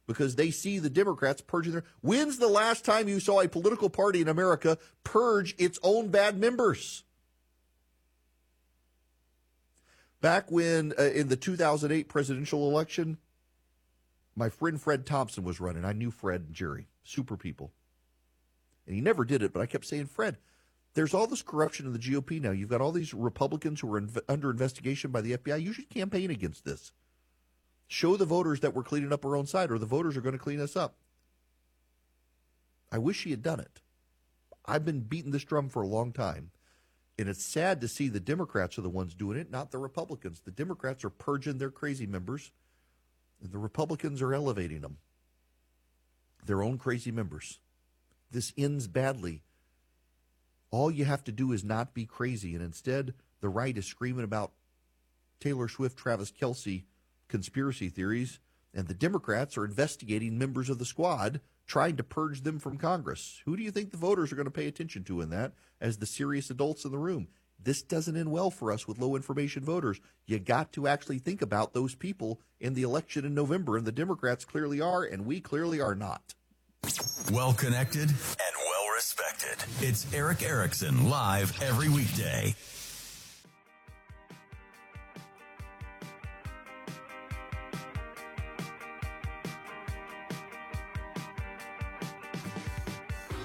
because 0.07 0.35
they 0.35 0.49
see 0.49 0.79
the 0.79 0.89
Democrats 0.89 1.41
purging 1.41 1.73
their. 1.73 1.83
When's 2.01 2.37
the 2.37 2.47
last 2.47 2.85
time 2.85 3.07
you 3.07 3.19
saw 3.19 3.41
a 3.41 3.49
political 3.49 3.89
party 3.89 4.21
in 4.21 4.29
America 4.29 4.77
purge 5.03 5.53
its 5.57 5.77
own 5.83 6.07
bad 6.07 6.39
members? 6.39 7.03
Back 10.21 10.49
when, 10.49 10.93
uh, 10.97 11.03
in 11.03 11.27
the 11.27 11.35
2008 11.35 12.07
presidential 12.07 12.69
election, 12.69 13.17
my 14.35 14.49
friend 14.49 14.81
Fred 14.81 15.05
Thompson 15.05 15.43
was 15.43 15.59
running. 15.59 15.85
I 15.85 15.93
knew 15.93 16.09
Fred 16.09 16.45
and 16.47 16.55
Jeri, 16.55 16.85
super 17.03 17.37
people. 17.37 17.73
And 18.87 18.95
he 18.95 19.01
never 19.01 19.25
did 19.25 19.43
it, 19.43 19.53
but 19.53 19.61
I 19.61 19.65
kept 19.65 19.85
saying, 19.85 20.07
Fred, 20.07 20.37
there's 20.93 21.13
all 21.13 21.27
this 21.27 21.43
corruption 21.43 21.85
in 21.85 21.93
the 21.93 21.99
GOP 21.99 22.41
now. 22.41 22.51
You've 22.51 22.69
got 22.69 22.81
all 22.81 22.91
these 22.91 23.13
Republicans 23.13 23.81
who 23.81 23.93
are 23.93 24.01
inv- 24.01 24.21
under 24.27 24.49
investigation 24.49 25.11
by 25.11 25.21
the 25.21 25.37
FBI. 25.37 25.61
You 25.61 25.73
should 25.73 25.89
campaign 25.89 26.31
against 26.31 26.65
this. 26.65 26.91
Show 27.88 28.17
the 28.17 28.25
voters 28.25 28.60
that 28.60 28.74
we're 28.74 28.84
cleaning 28.84 29.13
up 29.13 29.25
our 29.25 29.36
own 29.36 29.48
side, 29.48 29.72
or 29.72 29.79
the 29.79 29.86
voters 29.86 30.17
are 30.17 30.22
going 30.22 30.34
to 30.34 30.39
clean 30.39 30.60
us 30.60 30.75
up. 30.75 30.96
I 32.91 32.98
wish 32.98 33.24
he 33.24 33.32
had 33.32 33.44
done 33.44 33.60
it. 33.60 33.82
I've 34.65 34.86
been 34.86 35.01
beating 35.01 35.32
this 35.32 35.46
drum 35.46 35.70
for 35.70 35.82
a 35.82 35.88
long 35.88 36.12
time. 36.12 36.51
And 37.20 37.27
it's 37.27 37.44
sad 37.44 37.82
to 37.82 37.88
see 37.88 38.10
the 38.10 38.20
Democrats 38.20 38.77
are 38.77 38.84
the 38.84 38.89
ones 38.89 39.15
doing 39.15 39.38
it, 39.39 39.50
not 39.50 39.72
the 39.72 39.79
Republicans. 39.79 40.41
The 40.41 40.51
Democrats 40.51 41.03
are 41.03 41.10
purging 41.10 41.58
their 41.58 41.72
crazy 41.72 42.06
members, 42.06 42.51
and 43.41 43.51
the 43.51 43.58
Republicans 43.58 44.22
are 44.22 44.34
elevating 44.34 44.82
them, 44.82 44.98
their 46.46 46.62
own 46.62 46.77
crazy 46.77 47.12
members. 47.12 47.60
This 48.29 48.53
ends 48.58 48.88
badly. 48.88 49.41
All 50.70 50.91
you 50.91 51.06
have 51.06 51.24
to 51.24 51.32
do 51.32 51.53
is 51.53 51.63
not 51.63 51.96
be 51.96 52.06
crazy, 52.06 52.53
and 52.53 52.63
instead, 52.63 53.15
the 53.41 53.50
right 53.50 53.75
is 53.75 53.86
screaming 53.86 54.25
about 54.25 54.51
Taylor 55.39 55.67
Swift, 55.67 55.98
Travis 55.98 56.32
Kelce 56.32 56.84
conspiracy 57.27 57.89
theories, 57.89 58.39
and 58.74 58.88
the 58.88 58.93
Democrats 58.93 59.57
are 59.57 59.65
investigating 59.65 60.38
members 60.38 60.69
of 60.69 60.79
the 60.79 60.86
squad 60.86 61.41
trying 61.65 61.98
to 61.98 62.03
purge 62.03 62.41
them 62.41 62.60
from 62.60 62.77
Congress. 62.77 63.41
Who 63.46 63.57
do 63.57 63.63
you 63.63 63.72
think 63.72 63.91
the 63.91 63.98
voters 63.98 64.31
are 64.31 64.36
going 64.36 64.46
to 64.46 64.51
pay 64.51 64.67
attention 64.67 65.03
to 65.05 65.22
in 65.22 65.29
that 65.31 65.53
as 65.81 65.98
the 65.98 66.05
serious 66.05 66.50
adults 66.50 66.86
in 66.86 66.91
the 66.91 66.98
room? 66.98 67.27
This 67.62 67.81
doesn't 67.81 68.15
end 68.15 68.31
well 68.31 68.51
for 68.51 68.72
us 68.72 68.88
with 68.88 69.00
low 69.00 69.15
information 69.15 69.63
voters. 69.63 70.00
You 70.25 70.39
got 70.39 70.72
to 70.74 70.88
actually 70.88 71.17
think 71.17 71.41
about 71.41 71.74
those 71.74 71.96
people 71.96 72.39
in 72.60 72.75
the 72.75 72.84
election 72.84 73.25
in 73.25 73.34
November, 73.34 73.77
and 73.77 73.86
the 73.86 73.91
Democrats 73.91 74.46
clearly 74.46 74.79
are, 74.79 75.03
and 75.03 75.25
we 75.25 75.41
clearly 75.41 75.81
are 75.81 75.96
not. 75.96 76.36
Well 77.34 77.53
connected 77.53 78.10
and 78.10 78.55
well 78.69 78.93
respected. 78.96 79.57
It's 79.81 80.12
Erick 80.13 80.43
Erickson 80.43 81.10
live 81.10 81.62
every 81.62 81.89
weekday. 81.89 82.55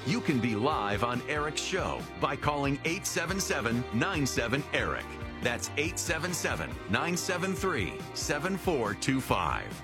You 0.05 0.21
can 0.21 0.41
be 0.41 0.57
live 0.57 1.05
on 1.05 1.23
Erick's 1.29 1.63
show 1.63 2.01
by 2.21 2.35
calling 2.35 2.75
877 2.85 3.85
97 3.95 4.65
Eric. 4.73 5.05
That's 5.43 5.69
877 5.77 6.71
973 6.91 7.93
7425. 8.15 9.83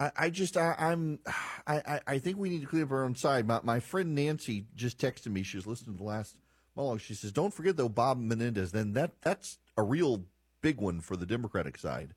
I, 0.00 0.10
I 0.16 0.30
just 0.30 0.56
I, 0.56 0.74
I'm 0.78 1.20
I, 1.66 2.00
I 2.06 2.18
think 2.18 2.38
we 2.38 2.48
need 2.48 2.62
to 2.62 2.66
clean 2.66 2.82
up 2.82 2.90
our 2.90 3.04
own 3.04 3.14
side. 3.14 3.46
My 3.46 3.60
my 3.62 3.78
friend 3.78 4.14
Nancy 4.14 4.64
just 4.74 4.98
texted 4.98 5.28
me. 5.28 5.42
She 5.42 5.58
was 5.58 5.66
listening 5.66 5.96
to 5.96 5.98
the 5.98 6.08
last 6.08 6.36
monologue. 6.74 7.00
She 7.00 7.14
says, 7.14 7.30
"Don't 7.30 7.54
forget 7.54 7.76
though, 7.76 7.88
Bob 7.88 8.18
Menendez. 8.18 8.72
Then 8.72 8.94
that 8.94 9.20
that's 9.20 9.58
a 9.76 9.82
real 9.82 10.24
big 10.62 10.80
one 10.80 11.00
for 11.00 11.16
the 11.16 11.26
Democratic 11.26 11.78
side. 11.78 12.14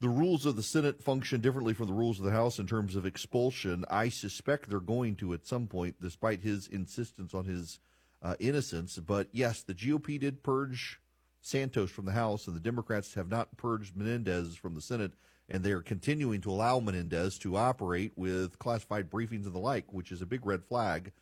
The 0.00 0.08
rules 0.08 0.46
of 0.46 0.56
the 0.56 0.62
Senate 0.62 1.02
function 1.02 1.42
differently 1.42 1.74
from 1.74 1.88
the 1.88 1.92
rules 1.92 2.18
of 2.18 2.24
the 2.24 2.30
House 2.30 2.58
in 2.58 2.66
terms 2.66 2.96
of 2.96 3.04
expulsion. 3.04 3.84
I 3.90 4.08
suspect 4.08 4.70
they're 4.70 4.80
going 4.80 5.16
to 5.16 5.34
at 5.34 5.46
some 5.46 5.66
point, 5.66 5.96
despite 6.00 6.40
his 6.40 6.66
insistence 6.68 7.34
on 7.34 7.44
his 7.44 7.80
uh, 8.22 8.34
innocence. 8.38 8.96
But 8.96 9.28
yes, 9.32 9.60
the 9.60 9.74
GOP 9.74 10.18
did 10.18 10.42
purge 10.42 11.00
Santos 11.42 11.90
from 11.90 12.06
the 12.06 12.12
House, 12.12 12.46
and 12.46 12.56
the 12.56 12.60
Democrats 12.60 13.12
have 13.12 13.28
not 13.28 13.58
purged 13.58 13.96
Menendez 13.96 14.54
from 14.54 14.74
the 14.74 14.80
Senate." 14.80 15.12
And 15.50 15.64
they're 15.64 15.82
continuing 15.82 16.40
to 16.42 16.50
allow 16.50 16.78
Menendez 16.78 17.38
to 17.38 17.56
operate 17.56 18.12
with 18.16 18.58
classified 18.58 19.10
briefings 19.10 19.44
and 19.44 19.54
the 19.54 19.58
like, 19.58 19.92
which 19.92 20.12
is 20.12 20.22
a 20.22 20.26
big 20.26 20.46
red 20.46 20.64
flag. 20.64 21.12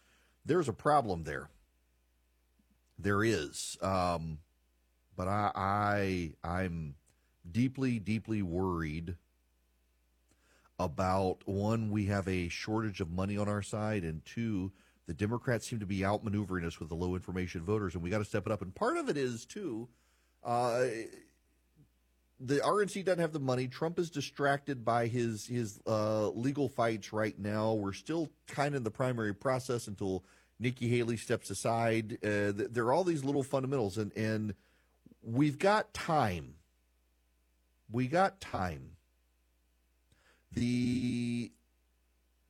There's 0.45 0.69
a 0.69 0.73
problem 0.73 1.25
there. 1.25 1.49
There 2.99 3.25
is, 3.25 3.79
um, 3.81 4.39
but 5.17 5.29
I, 5.29 5.53
I 5.55 6.33
I'm 6.45 6.97
deeply, 7.51 7.99
deeply 7.99 8.43
worried 8.43 9.17
about 10.79 11.39
one, 11.47 11.91
we 11.91 12.07
have 12.07 12.29
a 12.29 12.49
shortage 12.49 13.01
of 13.01 13.11
money 13.11 13.37
on 13.37 13.49
our 13.49 13.63
side, 13.63 14.05
and 14.05 14.25
two, 14.25 14.73
the 15.07 15.15
Democrats 15.15 15.67
seem 15.67 15.81
to 15.81 15.87
be 15.87 16.01
outmaneuvering 16.01 16.65
us 16.65 16.79
with 16.79 16.89
the 16.89 16.95
low 16.95 17.15
information 17.15 17.63
voters, 17.63 17.95
and 17.95 18.03
we 18.03 18.11
got 18.11 18.19
to 18.19 18.25
step 18.25 18.47
it 18.47 18.53
up. 18.53 18.63
And 18.63 18.75
part 18.75 18.97
of 18.97 19.09
it 19.09 19.17
is 19.17 19.45
too. 19.45 19.89
Uh, 20.45 20.85
the 22.41 22.59
RNC 22.59 23.05
doesn't 23.05 23.21
have 23.21 23.33
the 23.33 23.41
money. 23.41 23.67
Trump 23.67 23.99
is 23.99 24.11
distracted 24.11 24.85
by 24.85 25.07
his 25.07 25.47
his 25.47 25.81
uh, 25.87 26.29
legal 26.29 26.69
fights 26.69 27.13
right 27.13 27.39
now. 27.39 27.73
We're 27.75 27.93
still 27.93 28.31
kind 28.47 28.75
of 28.75 28.79
in 28.79 28.83
the 28.85 28.91
primary 28.91 29.35
process 29.35 29.89
until 29.89 30.25
Nikki 30.61 30.89
Haley 30.89 31.17
steps 31.17 31.51
aside. 31.51 32.19
Uh, 32.25 32.53
there 32.55 32.85
are 32.85 32.93
all 32.93 33.05
these 33.05 33.25
little 33.25 33.43
fundamentals, 33.43 33.99
and 33.99 34.13
and 34.17 34.55
we've 35.23 35.59
got 35.59 35.93
time. 35.93 36.55
We 37.91 38.07
got 38.07 38.41
time. 38.41 38.93
The 40.53 41.51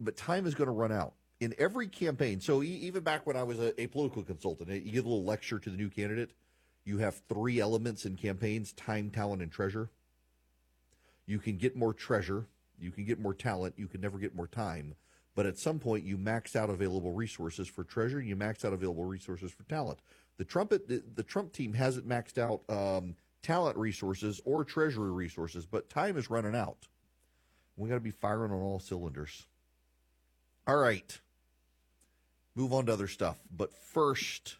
but 0.01 0.17
time 0.17 0.47
is 0.47 0.55
going 0.55 0.69
to 0.69 0.73
run 0.73 0.93
out 0.93 1.15
in 1.41 1.55
every 1.59 1.89
campaign. 1.89 2.41
So 2.41 2.63
even 2.63 3.03
back 3.03 3.27
when 3.27 3.37
I 3.37 3.43
was 3.43 3.59
a, 3.59 3.81
a 3.81 3.87
political 3.87 4.23
consultant, 4.23 4.71
you 4.71 4.93
give 4.93 5.07
a 5.07 5.09
little 5.09 5.25
lecture 5.25 5.59
to 5.59 5.71
the 5.71 5.77
new 5.77 5.89
candidate 5.89 6.31
you 6.89 6.99
have 6.99 7.21
three 7.29 7.61
elements 7.61 8.07
in 8.07 8.17
campaigns 8.17 8.73
time, 8.73 9.11
talent, 9.11 9.43
and 9.43 9.53
treasure. 9.53 9.91
You 11.27 11.39
can 11.39 11.59
get 11.59 11.77
more 11.77 11.93
treasure, 11.93 12.47
you 12.81 12.91
can 12.91 13.05
get 13.05 13.21
more 13.21 13.35
talent, 13.35 13.75
you 13.77 13.87
can 13.87 14.01
never 14.01 14.19
get 14.19 14.35
more 14.35 14.47
time. 14.47 14.95
But 15.35 15.45
at 15.45 15.59
some 15.59 15.79
point, 15.79 16.05
you 16.05 16.17
max 16.17 16.57
out 16.57 16.71
available 16.71 17.13
resources 17.13 17.69
for 17.69 17.85
treasure, 17.85 18.21
you 18.21 18.35
max 18.35 18.65
out 18.65 18.73
available 18.73 19.05
resources 19.05 19.53
for 19.53 19.65
talent. 19.65 19.99
The 20.39 20.45
Trump, 20.45 20.71
the, 20.71 21.03
the 21.15 21.23
Trump 21.23 21.53
team 21.53 21.75
hasn't 21.75 22.09
maxed 22.09 22.39
out 22.39 22.63
um, 22.71 23.15
talent 23.43 23.77
resources 23.77 24.41
or 24.45 24.65
treasury 24.65 25.13
resources, 25.13 25.67
but 25.67 25.91
time 25.91 26.17
is 26.17 26.31
running 26.31 26.57
out. 26.57 26.89
We 27.77 27.89
got 27.89 27.97
to 27.97 28.01
be 28.01 28.11
firing 28.11 28.51
on 28.51 28.63
all 28.63 28.81
cylinders. 28.81 29.47
All 30.67 30.77
right. 30.77 31.21
Move 32.55 32.73
on 32.73 32.87
to 32.87 32.93
other 32.93 33.07
stuff. 33.07 33.39
But 33.55 33.73
first, 33.75 34.57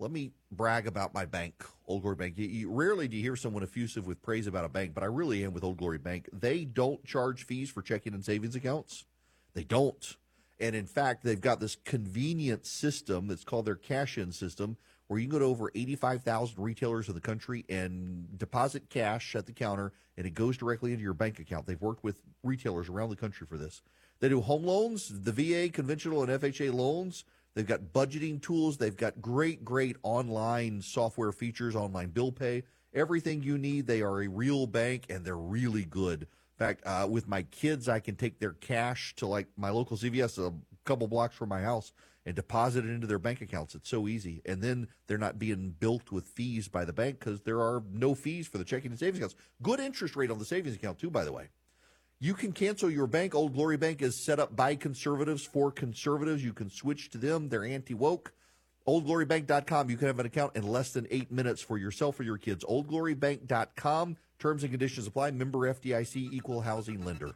let 0.00 0.10
me 0.10 0.32
brag 0.50 0.86
about 0.86 1.12
my 1.12 1.26
bank, 1.26 1.62
Old 1.86 2.02
Glory 2.02 2.16
Bank. 2.16 2.38
You, 2.38 2.46
you, 2.46 2.70
rarely 2.70 3.06
do 3.06 3.16
you 3.16 3.22
hear 3.22 3.36
someone 3.36 3.62
effusive 3.62 4.06
with 4.06 4.22
praise 4.22 4.46
about 4.46 4.64
a 4.64 4.68
bank, 4.68 4.94
but 4.94 5.02
I 5.02 5.06
really 5.06 5.44
am 5.44 5.52
with 5.52 5.62
Old 5.62 5.76
Glory 5.76 5.98
Bank. 5.98 6.28
They 6.32 6.64
don't 6.64 7.04
charge 7.04 7.44
fees 7.44 7.70
for 7.70 7.82
checking 7.82 8.14
and 8.14 8.24
savings 8.24 8.56
accounts. 8.56 9.04
They 9.52 9.62
don't. 9.62 10.16
And 10.58 10.74
in 10.74 10.86
fact, 10.86 11.22
they've 11.22 11.40
got 11.40 11.60
this 11.60 11.76
convenient 11.84 12.64
system 12.66 13.26
that's 13.26 13.44
called 13.44 13.66
their 13.66 13.76
cash 13.76 14.16
in 14.16 14.32
system 14.32 14.78
where 15.06 15.20
you 15.20 15.26
can 15.26 15.32
go 15.32 15.38
to 15.40 15.44
over 15.44 15.70
85,000 15.74 16.62
retailers 16.62 17.08
in 17.08 17.14
the 17.14 17.20
country 17.20 17.64
and 17.68 18.38
deposit 18.38 18.88
cash 18.88 19.34
at 19.34 19.46
the 19.46 19.52
counter 19.52 19.92
and 20.16 20.26
it 20.26 20.34
goes 20.34 20.56
directly 20.56 20.92
into 20.92 21.02
your 21.02 21.14
bank 21.14 21.38
account. 21.38 21.66
They've 21.66 21.80
worked 21.80 22.04
with 22.04 22.22
retailers 22.42 22.88
around 22.88 23.10
the 23.10 23.16
country 23.16 23.46
for 23.46 23.56
this. 23.56 23.82
They 24.20 24.28
do 24.28 24.40
home 24.40 24.64
loans, 24.64 25.08
the 25.08 25.32
VA, 25.32 25.70
conventional, 25.70 26.22
and 26.22 26.40
FHA 26.40 26.72
loans. 26.72 27.24
They've 27.54 27.66
got 27.66 27.92
budgeting 27.92 28.40
tools. 28.40 28.76
They've 28.76 28.96
got 28.96 29.20
great, 29.20 29.64
great 29.64 29.96
online 30.02 30.82
software 30.82 31.32
features, 31.32 31.74
online 31.74 32.10
bill 32.10 32.32
pay, 32.32 32.62
everything 32.94 33.42
you 33.42 33.58
need. 33.58 33.86
They 33.86 34.02
are 34.02 34.22
a 34.22 34.28
real 34.28 34.66
bank 34.66 35.06
and 35.10 35.24
they're 35.24 35.36
really 35.36 35.84
good. 35.84 36.22
In 36.22 36.66
fact, 36.66 36.82
uh, 36.84 37.06
with 37.10 37.26
my 37.26 37.42
kids, 37.44 37.88
I 37.88 38.00
can 38.00 38.16
take 38.16 38.38
their 38.38 38.52
cash 38.52 39.14
to 39.16 39.26
like 39.26 39.48
my 39.56 39.70
local 39.70 39.96
CVS 39.96 40.38
a 40.38 40.52
couple 40.84 41.08
blocks 41.08 41.34
from 41.34 41.48
my 41.48 41.62
house 41.62 41.92
and 42.26 42.36
deposit 42.36 42.84
it 42.84 42.90
into 42.90 43.06
their 43.06 43.18
bank 43.18 43.40
accounts. 43.40 43.74
It's 43.74 43.88
so 43.88 44.06
easy. 44.06 44.42
And 44.44 44.62
then 44.62 44.88
they're 45.06 45.18
not 45.18 45.38
being 45.38 45.74
built 45.78 46.12
with 46.12 46.26
fees 46.26 46.68
by 46.68 46.84
the 46.84 46.92
bank 46.92 47.18
because 47.18 47.40
there 47.40 47.60
are 47.60 47.82
no 47.90 48.14
fees 48.14 48.46
for 48.46 48.58
the 48.58 48.64
checking 48.64 48.90
and 48.90 49.00
savings 49.00 49.18
accounts. 49.18 49.36
Good 49.62 49.80
interest 49.80 50.16
rate 50.16 50.30
on 50.30 50.38
the 50.38 50.44
savings 50.44 50.76
account, 50.76 50.98
too, 50.98 51.10
by 51.10 51.24
the 51.24 51.32
way. 51.32 51.48
You 52.22 52.34
can 52.34 52.52
cancel 52.52 52.90
your 52.90 53.06
bank. 53.06 53.34
Old 53.34 53.54
Glory 53.54 53.78
Bank 53.78 54.02
is 54.02 54.14
set 54.14 54.38
up 54.38 54.54
by 54.54 54.74
conservatives 54.74 55.42
for 55.42 55.72
conservatives. 55.72 56.44
You 56.44 56.52
can 56.52 56.68
switch 56.68 57.08
to 57.10 57.18
them. 57.18 57.48
They're 57.48 57.64
anti 57.64 57.94
woke. 57.94 58.34
OldGloryBank.com. 58.86 59.88
You 59.88 59.96
can 59.96 60.06
have 60.06 60.18
an 60.18 60.26
account 60.26 60.56
in 60.56 60.66
less 60.66 60.92
than 60.92 61.06
eight 61.10 61.32
minutes 61.32 61.62
for 61.62 61.78
yourself 61.78 62.20
or 62.20 62.24
your 62.24 62.36
kids. 62.36 62.62
OldGloryBank.com. 62.64 64.16
Terms 64.38 64.62
and 64.62 64.70
conditions 64.70 65.06
apply. 65.06 65.30
Member 65.30 65.60
FDIC, 65.60 66.32
equal 66.32 66.60
housing 66.60 67.04
lender. 67.04 67.30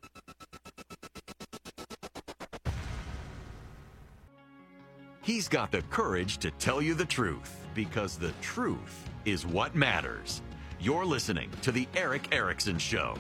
He's 5.22 5.48
got 5.48 5.72
the 5.72 5.80
courage 5.82 6.36
to 6.38 6.50
tell 6.52 6.82
you 6.82 6.92
the 6.92 7.06
truth 7.06 7.66
because 7.74 8.18
the 8.18 8.32
truth 8.42 9.08
is 9.24 9.46
what 9.46 9.74
matters. 9.74 10.42
You're 10.78 11.06
listening 11.06 11.50
to 11.62 11.72
The 11.72 11.88
Erick 11.94 12.34
Erickson 12.34 12.76
Show. 12.76 13.16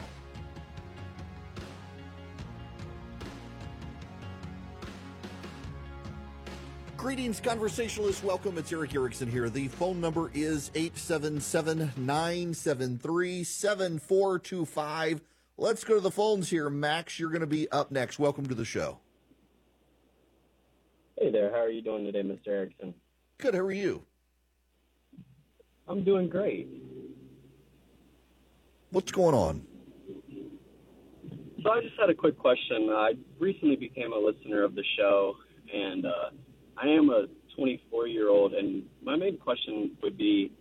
Greetings, 7.04 7.38
conversationalists. 7.38 8.24
Welcome. 8.24 8.56
It's 8.56 8.72
Erick 8.72 8.94
Erickson 8.94 9.30
here. 9.30 9.50
The 9.50 9.68
phone 9.68 10.00
number 10.00 10.30
is 10.32 10.70
877 10.74 11.92
973 11.98 13.44
7425. 13.44 15.20
Let's 15.58 15.84
go 15.84 15.96
to 15.96 16.00
the 16.00 16.10
phones 16.10 16.48
here. 16.48 16.70
Max, 16.70 17.18
you're 17.20 17.28
going 17.28 17.42
to 17.42 17.46
be 17.46 17.70
up 17.70 17.90
next. 17.90 18.18
Welcome 18.18 18.46
to 18.46 18.54
the 18.54 18.64
show. 18.64 19.00
Hey 21.18 21.30
there. 21.30 21.50
How 21.50 21.58
are 21.58 21.68
you 21.68 21.82
doing 21.82 22.06
today, 22.06 22.22
Mr. 22.22 22.48
Erickson? 22.48 22.94
Good. 23.36 23.54
How 23.54 23.60
are 23.60 23.70
you? 23.70 24.02
I'm 25.86 26.04
doing 26.04 26.30
great. 26.30 26.70
What's 28.92 29.12
going 29.12 29.34
on? 29.34 29.66
So 31.62 31.70
I 31.70 31.82
just 31.82 32.00
had 32.00 32.08
a 32.08 32.14
quick 32.14 32.38
question. 32.38 32.88
I 32.88 33.12
recently 33.38 33.76
became 33.76 34.14
a 34.14 34.18
listener 34.18 34.64
of 34.64 34.74
the 34.74 34.84
show, 34.96 35.34
and 35.70 36.06
uh, 36.06 36.30
I 36.84 36.88
am 36.88 37.08
a 37.08 37.26
24 37.56 38.08
year 38.08 38.28
old, 38.28 38.52
and 38.52 38.82
my 39.02 39.16
main 39.16 39.38
question 39.38 39.92
would 40.02 40.18
be, 40.18 40.52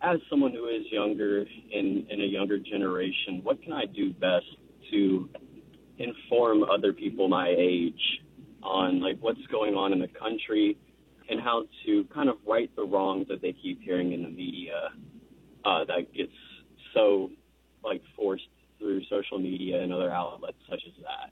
as 0.00 0.20
someone 0.30 0.52
who 0.52 0.68
is 0.68 0.82
younger 0.90 1.44
in 1.70 2.06
in 2.08 2.20
a 2.20 2.24
younger 2.24 2.58
generation, 2.58 3.40
what 3.42 3.60
can 3.62 3.72
I 3.72 3.86
do 3.86 4.12
best 4.12 4.46
to 4.92 5.28
inform 5.98 6.62
other 6.64 6.92
people 6.92 7.28
my 7.28 7.54
age 7.56 8.20
on 8.62 9.00
like 9.00 9.16
what's 9.20 9.44
going 9.50 9.74
on 9.74 9.92
in 9.92 9.98
the 9.98 10.08
country 10.08 10.78
and 11.28 11.40
how 11.40 11.64
to 11.86 12.04
kind 12.14 12.28
of 12.28 12.36
right 12.46 12.70
the 12.76 12.84
wrongs 12.84 13.26
that 13.28 13.42
they 13.42 13.52
keep 13.52 13.82
hearing 13.82 14.12
in 14.12 14.22
the 14.22 14.28
media 14.30 14.90
uh, 15.64 15.84
that 15.84 16.12
gets 16.14 16.32
so 16.94 17.30
like 17.82 18.02
forced 18.16 18.44
through 18.78 19.02
social 19.10 19.38
media 19.40 19.82
and 19.82 19.92
other 19.92 20.12
outlets 20.12 20.58
such 20.70 20.82
as 20.86 20.92
that? 21.02 21.30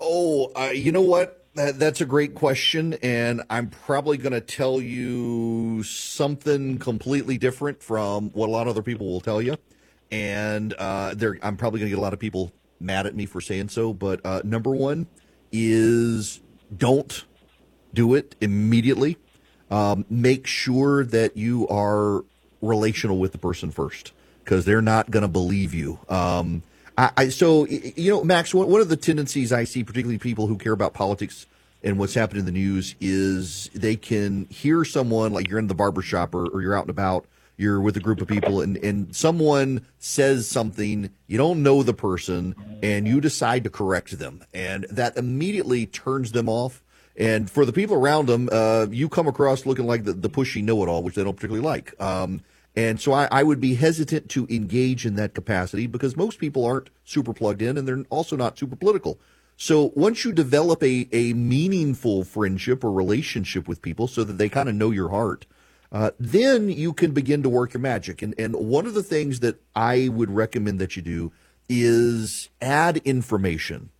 Oh, 0.00 0.52
uh, 0.54 0.70
you 0.70 0.92
know 0.92 1.02
what? 1.02 1.47
That, 1.58 1.76
that's 1.76 2.00
a 2.00 2.06
great 2.06 2.36
question, 2.36 2.94
and 3.02 3.42
I'm 3.50 3.68
probably 3.68 4.16
going 4.16 4.32
to 4.32 4.40
tell 4.40 4.80
you 4.80 5.82
something 5.82 6.78
completely 6.78 7.36
different 7.36 7.82
from 7.82 8.30
what 8.30 8.48
a 8.48 8.52
lot 8.52 8.68
of 8.68 8.68
other 8.68 8.82
people 8.82 9.08
will 9.08 9.20
tell 9.20 9.42
you. 9.42 9.56
And 10.12 10.72
uh, 10.78 11.16
I'm 11.42 11.56
probably 11.56 11.80
going 11.80 11.90
to 11.90 11.96
get 11.96 11.98
a 11.98 12.00
lot 12.00 12.12
of 12.12 12.20
people 12.20 12.52
mad 12.78 13.08
at 13.08 13.16
me 13.16 13.26
for 13.26 13.40
saying 13.40 13.70
so. 13.70 13.92
But 13.92 14.20
uh, 14.24 14.42
number 14.44 14.70
one 14.70 15.08
is 15.50 16.40
don't 16.76 17.24
do 17.92 18.14
it 18.14 18.36
immediately. 18.40 19.18
Um, 19.68 20.04
make 20.08 20.46
sure 20.46 21.04
that 21.06 21.36
you 21.36 21.66
are 21.66 22.24
relational 22.62 23.18
with 23.18 23.32
the 23.32 23.38
person 23.38 23.72
first 23.72 24.12
because 24.44 24.64
they're 24.64 24.80
not 24.80 25.10
going 25.10 25.22
to 25.22 25.28
believe 25.28 25.74
you. 25.74 25.98
Um, 26.08 26.62
I, 26.98 27.10
I, 27.16 27.28
so 27.28 27.64
you 27.66 28.10
know, 28.10 28.24
Max, 28.24 28.52
one, 28.52 28.80
of 28.80 28.88
the 28.88 28.96
tendencies 28.96 29.52
I 29.52 29.64
see, 29.64 29.84
particularly 29.84 30.18
people 30.18 30.48
who 30.48 30.58
care 30.58 30.72
about 30.72 30.94
politics 30.94 31.46
and 31.82 31.96
what's 31.96 32.14
happening 32.14 32.40
in 32.40 32.46
the 32.46 32.52
news, 32.52 32.96
is 33.00 33.70
they 33.72 33.94
can 33.94 34.46
hear 34.50 34.84
someone 34.84 35.32
like 35.32 35.48
you're 35.48 35.60
in 35.60 35.68
the 35.68 35.74
barbershop 35.74 36.34
or, 36.34 36.48
or 36.48 36.60
you're 36.60 36.76
out 36.76 36.82
and 36.82 36.90
about, 36.90 37.24
you're 37.56 37.80
with 37.80 37.96
a 37.96 38.00
group 38.00 38.20
of 38.20 38.26
people, 38.26 38.60
and 38.60 38.76
and 38.78 39.14
someone 39.14 39.86
says 39.98 40.48
something, 40.48 41.10
you 41.28 41.38
don't 41.38 41.62
know 41.62 41.82
the 41.82 41.94
person, 41.94 42.54
and 42.82 43.06
you 43.06 43.20
decide 43.20 43.64
to 43.64 43.70
correct 43.70 44.18
them, 44.18 44.44
and 44.52 44.84
that 44.90 45.16
immediately 45.16 45.86
turns 45.86 46.32
them 46.32 46.48
off. 46.48 46.82
And 47.16 47.50
for 47.50 47.64
the 47.64 47.72
people 47.72 47.96
around 47.96 48.26
them, 48.26 48.48
uh, 48.52 48.86
you 48.90 49.08
come 49.08 49.26
across 49.26 49.66
looking 49.66 49.86
like 49.86 50.04
the, 50.04 50.12
the 50.12 50.30
pushy 50.30 50.62
know-it-all, 50.62 51.02
which 51.02 51.16
they 51.16 51.24
don't 51.24 51.34
particularly 51.34 51.66
like. 51.66 52.00
Um, 52.00 52.42
and 52.78 53.00
so 53.00 53.12
I, 53.12 53.26
I, 53.32 53.42
would 53.42 53.60
be 53.60 53.74
hesitant 53.74 54.28
to 54.30 54.46
engage 54.48 55.04
in 55.04 55.16
that 55.16 55.34
capacity 55.34 55.88
because 55.88 56.16
most 56.16 56.38
people 56.38 56.64
aren't 56.64 56.90
super 57.02 57.32
plugged 57.32 57.60
in 57.60 57.76
and 57.76 57.88
they're 57.88 58.04
also 58.08 58.36
not 58.36 58.56
super 58.56 58.76
political. 58.76 59.18
So 59.56 59.90
once 59.96 60.24
you 60.24 60.32
develop 60.32 60.80
a, 60.84 61.08
a 61.10 61.32
meaningful 61.32 62.22
friendship 62.22 62.84
or 62.84 62.92
relationship 62.92 63.66
with 63.66 63.82
people 63.82 64.06
so 64.06 64.22
that 64.22 64.34
they 64.34 64.48
kind 64.48 64.68
of 64.68 64.76
know 64.76 64.92
your 64.92 65.08
heart, 65.08 65.44
uh, 65.90 66.12
then 66.20 66.68
you 66.68 66.92
can 66.92 67.10
begin 67.10 67.42
to 67.42 67.48
work 67.48 67.74
your 67.74 67.80
magic. 67.80 68.22
And, 68.22 68.32
and 68.38 68.54
one 68.54 68.86
of 68.86 68.94
the 68.94 69.02
things 69.02 69.40
that 69.40 69.60
I 69.74 70.08
would 70.08 70.30
recommend 70.30 70.78
that 70.78 70.94
you 70.94 71.02
do 71.02 71.32
is 71.68 72.48
add 72.62 72.98
information. 72.98 73.90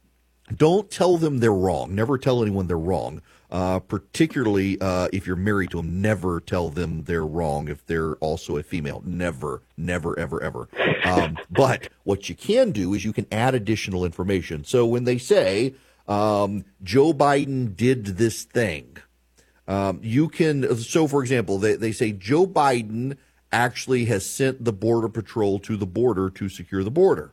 Don't 0.54 0.88
tell 0.88 1.16
them 1.16 1.38
they're 1.38 1.52
wrong. 1.52 1.96
Never 1.96 2.16
tell 2.16 2.42
anyone 2.42 2.68
they're 2.68 2.78
wrong 2.78 3.22
uh, 3.50 3.78
particularly 3.80 4.78
uh, 4.80 5.08
if 5.12 5.26
you're 5.26 5.36
married 5.36 5.70
to 5.70 5.78
them. 5.78 6.02
Never 6.02 6.40
tell 6.40 6.68
them 6.68 7.04
they're 7.04 7.26
wrong 7.26 7.68
if 7.68 7.84
they're 7.86 8.14
also 8.16 8.56
a 8.56 8.62
female. 8.62 9.02
Never, 9.04 9.62
never, 9.76 10.18
ever, 10.18 10.42
ever. 10.42 10.68
Um, 11.04 11.38
but 11.50 11.88
what 12.04 12.28
you 12.28 12.34
can 12.34 12.72
do 12.72 12.94
is 12.94 13.04
you 13.04 13.12
can 13.12 13.26
add 13.32 13.54
additional 13.54 14.04
information. 14.04 14.64
So 14.64 14.86
when 14.86 15.04
they 15.04 15.18
say 15.18 15.74
um, 16.06 16.64
Joe 16.82 17.12
Biden 17.12 17.74
did 17.74 18.04
this 18.04 18.44
thing, 18.44 18.98
um, 19.66 20.00
you 20.02 20.28
can. 20.28 20.76
So, 20.76 21.06
for 21.06 21.22
example, 21.22 21.58
they, 21.58 21.74
they 21.76 21.92
say 21.92 22.12
Joe 22.12 22.46
Biden 22.46 23.16
actually 23.52 24.06
has 24.06 24.28
sent 24.28 24.64
the 24.64 24.72
border 24.72 25.08
patrol 25.08 25.58
to 25.58 25.76
the 25.76 25.86
border 25.86 26.30
to 26.30 26.48
secure 26.48 26.82
the 26.82 26.90
border. 26.90 27.32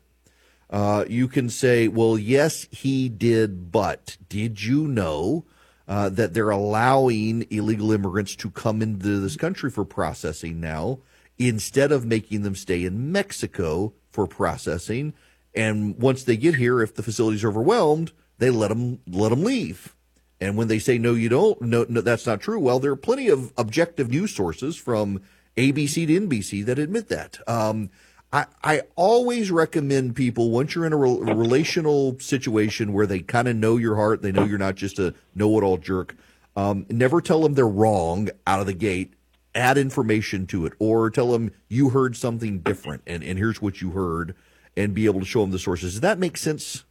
Uh, 0.70 1.06
you 1.08 1.28
can 1.28 1.50
say, 1.50 1.88
well, 1.88 2.18
yes, 2.18 2.68
he 2.72 3.08
did, 3.08 3.72
but 3.72 4.18
did 4.28 4.64
you 4.64 4.88
know 4.88 5.46
uh, 5.88 6.10
that 6.10 6.34
they're 6.34 6.50
allowing 6.50 7.46
illegal 7.50 7.92
immigrants 7.92 8.36
to 8.36 8.50
come 8.50 8.82
into 8.82 9.20
this 9.20 9.36
country 9.36 9.70
for 9.70 9.86
processing 9.86 10.60
now 10.60 11.00
instead 11.38 11.92
of 11.92 12.06
making 12.06 12.44
them 12.44 12.56
stay 12.56 12.86
in 12.86 13.12
Mexico 13.12 13.94
for 14.10 14.26
processing. 14.26 15.14
And 15.54 15.98
once 15.98 16.24
they 16.24 16.38
get 16.38 16.56
here, 16.56 16.82
if 16.82 16.96
the 16.96 17.04
facility's 17.04 17.46
overwhelmed, 17.46 18.12
they 18.38 18.50
let 18.50 18.70
them 18.70 19.00
let 19.08 19.30
them 19.30 19.44
leave. 19.44 19.96
And 20.42 20.58
when 20.58 20.68
they 20.68 20.80
say 20.80 20.98
no, 20.98 21.14
you 21.14 21.30
don't, 21.30 21.62
no, 21.62 21.86
no, 21.88 22.02
that's 22.02 22.26
not 22.26 22.42
true. 22.42 22.60
Well, 22.60 22.80
there 22.80 22.92
are 22.92 22.98
plenty 22.98 23.30
of 23.30 23.54
objective 23.58 24.10
news 24.10 24.36
sources 24.36 24.76
from 24.76 25.22
ABC 25.56 26.08
to 26.08 26.20
NBC 26.20 26.66
that 26.66 26.78
admit 26.78 27.08
that. 27.08 27.40
Um, 27.48 27.90
I, 28.36 28.48
I 28.62 28.82
always 28.98 29.50
recommend 29.50 30.18
people 30.18 30.52
once 30.52 30.76
you're 30.76 30.86
in 30.86 30.92
a, 30.92 30.98
re- 30.98 31.34
relational 31.34 32.20
situation 32.20 32.92
where 32.92 33.08
they 33.08 33.20
kind 33.20 33.48
of 33.48 33.56
know 33.56 33.78
your 33.78 33.96
heart, 33.96 34.22
they 34.22 34.34
know 34.34 34.44
you're 34.44 34.58
not 34.58 34.76
just 34.76 35.00
a 35.00 35.14
know-it-all 35.36 35.78
jerk. 35.78 36.18
Um, 36.58 36.86
never 36.90 37.22
tell 37.22 37.42
them 37.42 37.54
they're 37.54 37.66
wrong 37.66 38.28
out 38.46 38.60
of 38.60 38.66
the 38.66 38.74
gate. 38.74 39.14
Add 39.54 39.78
information 39.78 40.48
to 40.48 40.66
it, 40.66 40.74
or 40.80 41.10
tell 41.10 41.32
them 41.32 41.52
you 41.70 41.92
heard 41.92 42.18
something 42.18 42.60
different, 42.60 43.04
and, 43.08 43.24
and 43.24 43.40
here's 43.40 43.62
what 43.62 43.80
you 43.80 43.92
heard, 43.92 44.36
and 44.76 44.94
be 44.94 45.06
able 45.06 45.22
to 45.22 45.26
show 45.26 45.40
them 45.40 45.52
the 45.52 45.60
sources. 45.60 45.94
Does 45.94 46.02
that 46.02 46.20
make 46.20 46.36
sense? 46.36 46.84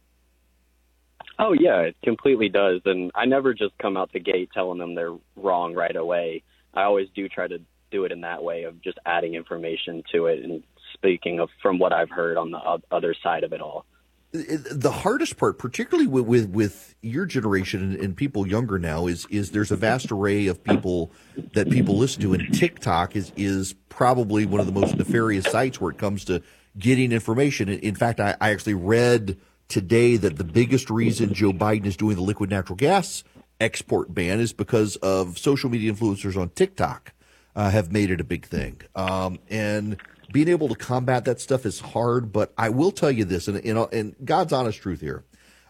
Oh 1.37 1.53
yeah, 1.53 1.81
it 1.81 1.95
completely 2.03 2.49
does. 2.49 2.81
And 2.85 3.11
I 3.13 3.25
never 3.25 3.53
just 3.53 3.77
come 3.77 3.97
out 3.97 4.11
the 4.11 4.19
gate 4.19 4.49
telling 4.51 4.79
them 4.79 4.95
they're 4.95 5.15
wrong 5.35 5.75
right 5.75 5.95
away. 5.95 6.41
I 6.73 6.83
always 6.85 7.09
do 7.13 7.29
try 7.29 7.47
to 7.47 7.59
do 7.91 8.05
it 8.05 8.11
in 8.11 8.21
that 8.21 8.43
way 8.43 8.63
of 8.63 8.81
just 8.81 8.97
adding 9.05 9.35
information 9.35 10.01
to 10.11 10.25
it 10.25 10.43
and 10.43 10.63
speaking 10.95 11.39
of 11.39 11.49
from 11.61 11.79
what 11.79 11.93
I've 11.93 12.09
heard 12.09 12.37
on 12.37 12.51
the 12.51 12.79
other 12.91 13.13
side 13.23 13.43
of 13.43 13.53
it 13.53 13.61
all. 13.61 13.85
The 14.31 14.91
hardest 14.91 15.37
part, 15.37 15.59
particularly 15.59 16.07
with 16.07 16.25
with, 16.25 16.49
with 16.49 16.95
your 17.01 17.25
generation 17.25 17.81
and, 17.81 17.95
and, 17.95 18.17
people 18.17 18.45
younger 18.45 18.77
now, 18.77 19.07
is 19.07 19.25
is 19.29 19.51
there's 19.51 19.71
a 19.71 19.77
vast 19.77 20.11
array 20.11 20.47
of 20.47 20.61
people 20.61 21.11
that 21.53 21.69
people 21.69 21.97
listen 21.97 22.21
to, 22.23 22.33
and 22.33 22.53
TikTok 22.53 23.15
is 23.15 23.31
is 23.37 23.73
probably 23.87 24.45
one 24.45 24.59
of 24.59 24.65
the 24.65 24.73
most 24.73 24.97
nefarious 24.97 25.45
sites 25.45 25.79
where 25.79 25.91
it 25.91 25.97
comes 25.97 26.25
to 26.25 26.41
getting 26.77 27.13
information. 27.13 27.69
In 27.69 27.95
fact, 27.95 28.19
I, 28.19 28.35
I 28.41 28.49
actually 28.49 28.73
read 28.73 29.37
today 29.69 30.17
that 30.17 30.37
the 30.37 30.43
biggest 30.43 30.89
reason 30.89 31.33
Joe 31.33 31.53
Biden 31.53 31.85
is 31.85 31.95
doing 31.95 32.17
the 32.17 32.21
liquid 32.21 32.49
natural 32.49 32.75
gas 32.75 33.23
export 33.59 34.13
ban 34.13 34.39
is 34.39 34.53
because 34.53 34.97
of 34.97 35.37
social 35.37 35.69
media 35.69 35.93
influencers 35.93 36.39
on 36.39 36.49
TikTok 36.49 37.13
uh, 37.55 37.69
have 37.69 37.91
made 37.91 38.11
it 38.11 38.19
a 38.19 38.23
big 38.23 38.45
thing. 38.45 38.81
Um, 38.95 39.39
and 39.49 39.97
being 40.31 40.47
able 40.47 40.67
to 40.69 40.75
combat 40.75 41.25
that 41.25 41.39
stuff 41.39 41.65
is 41.65 41.79
hard, 41.79 42.31
but 42.31 42.53
I 42.57 42.69
will 42.69 42.91
tell 42.91 43.11
you 43.11 43.25
this, 43.25 43.47
and 43.47 44.15
God's 44.23 44.53
honest 44.53 44.79
truth 44.79 45.01
here: 45.01 45.23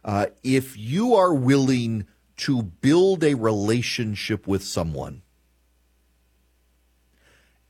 uh, 0.04 0.28
if 0.44 0.78
you 0.78 1.16
are 1.16 1.34
willing 1.34 2.08
to 2.38 2.62
build 2.62 3.24
a 3.24 3.34
relationship 3.34 4.46
with 4.48 4.64
someone 4.64 5.22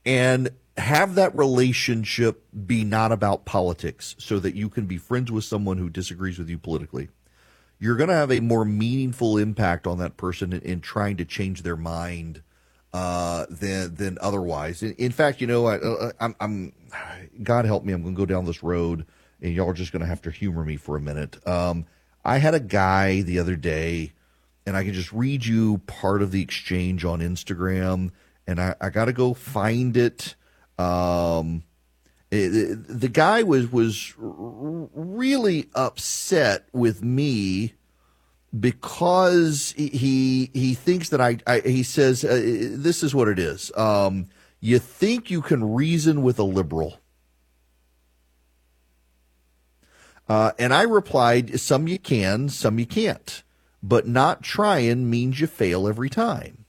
and 0.04 0.50
have 0.76 1.14
that 1.14 1.36
relationship 1.36 2.44
be 2.66 2.84
not 2.84 3.12
about 3.12 3.44
politics, 3.44 4.14
so 4.18 4.38
that 4.38 4.54
you 4.54 4.68
can 4.68 4.86
be 4.86 4.98
friends 4.98 5.32
with 5.32 5.44
someone 5.44 5.78
who 5.78 5.88
disagrees 5.88 6.38
with 6.38 6.50
you 6.50 6.58
politically, 6.58 7.08
you're 7.78 7.96
going 7.96 8.08
to 8.08 8.14
have 8.14 8.32
a 8.32 8.40
more 8.40 8.64
meaningful 8.64 9.38
impact 9.38 9.86
on 9.86 9.98
that 9.98 10.16
person 10.16 10.52
in, 10.52 10.60
in 10.62 10.80
trying 10.80 11.16
to 11.16 11.24
change 11.24 11.62
their 11.62 11.76
mind 11.76 12.42
uh, 12.96 13.44
than 13.50 13.94
than 13.94 14.16
otherwise. 14.22 14.82
In, 14.82 14.94
in 14.94 15.12
fact, 15.12 15.42
you 15.42 15.46
know, 15.46 15.66
I, 15.66 15.76
uh, 15.76 16.12
I'm, 16.18 16.34
I'm, 16.40 16.72
God 17.42 17.66
help 17.66 17.84
me, 17.84 17.92
I'm 17.92 18.02
going 18.02 18.14
to 18.14 18.18
go 18.18 18.24
down 18.24 18.46
this 18.46 18.62
road, 18.62 19.04
and 19.42 19.52
y'all 19.52 19.68
are 19.68 19.74
just 19.74 19.92
going 19.92 20.00
to 20.00 20.06
have 20.06 20.22
to 20.22 20.30
humor 20.30 20.64
me 20.64 20.78
for 20.78 20.96
a 20.96 21.00
minute. 21.00 21.46
Um, 21.46 21.84
I 22.24 22.38
had 22.38 22.54
a 22.54 22.60
guy 22.60 23.20
the 23.20 23.38
other 23.38 23.54
day, 23.54 24.14
and 24.64 24.78
I 24.78 24.82
can 24.82 24.94
just 24.94 25.12
read 25.12 25.44
you 25.44 25.78
part 25.86 26.22
of 26.22 26.32
the 26.32 26.40
exchange 26.40 27.04
on 27.04 27.20
Instagram, 27.20 28.12
and 28.46 28.58
I, 28.58 28.74
I 28.80 28.88
got 28.88 29.04
to 29.04 29.12
go 29.12 29.34
find 29.34 29.94
it. 29.94 30.34
Um, 30.78 31.64
it, 32.30 32.56
it, 32.56 33.00
the 33.00 33.10
guy 33.10 33.42
was 33.42 33.70
was 33.70 34.14
really 34.16 35.68
upset 35.74 36.66
with 36.72 37.04
me 37.04 37.74
because 38.58 39.74
he 39.76 40.50
he 40.52 40.74
thinks 40.74 41.08
that 41.10 41.20
I, 41.20 41.38
I 41.46 41.60
he 41.60 41.82
says 41.82 42.24
uh, 42.24 42.40
this 42.72 43.02
is 43.02 43.14
what 43.14 43.28
it 43.28 43.38
is. 43.38 43.72
Um, 43.76 44.26
you 44.60 44.78
think 44.78 45.30
you 45.30 45.42
can 45.42 45.74
reason 45.74 46.22
with 46.22 46.38
a 46.38 46.44
liberal. 46.44 47.00
Uh, 50.28 50.52
and 50.58 50.74
I 50.74 50.82
replied, 50.82 51.60
some 51.60 51.86
you 51.86 51.98
can, 51.98 52.48
some 52.48 52.78
you 52.78 52.86
can't. 52.86 53.42
But 53.82 54.08
not 54.08 54.42
trying 54.42 55.08
means 55.08 55.40
you 55.40 55.46
fail 55.46 55.86
every 55.86 56.10
time. 56.10 56.64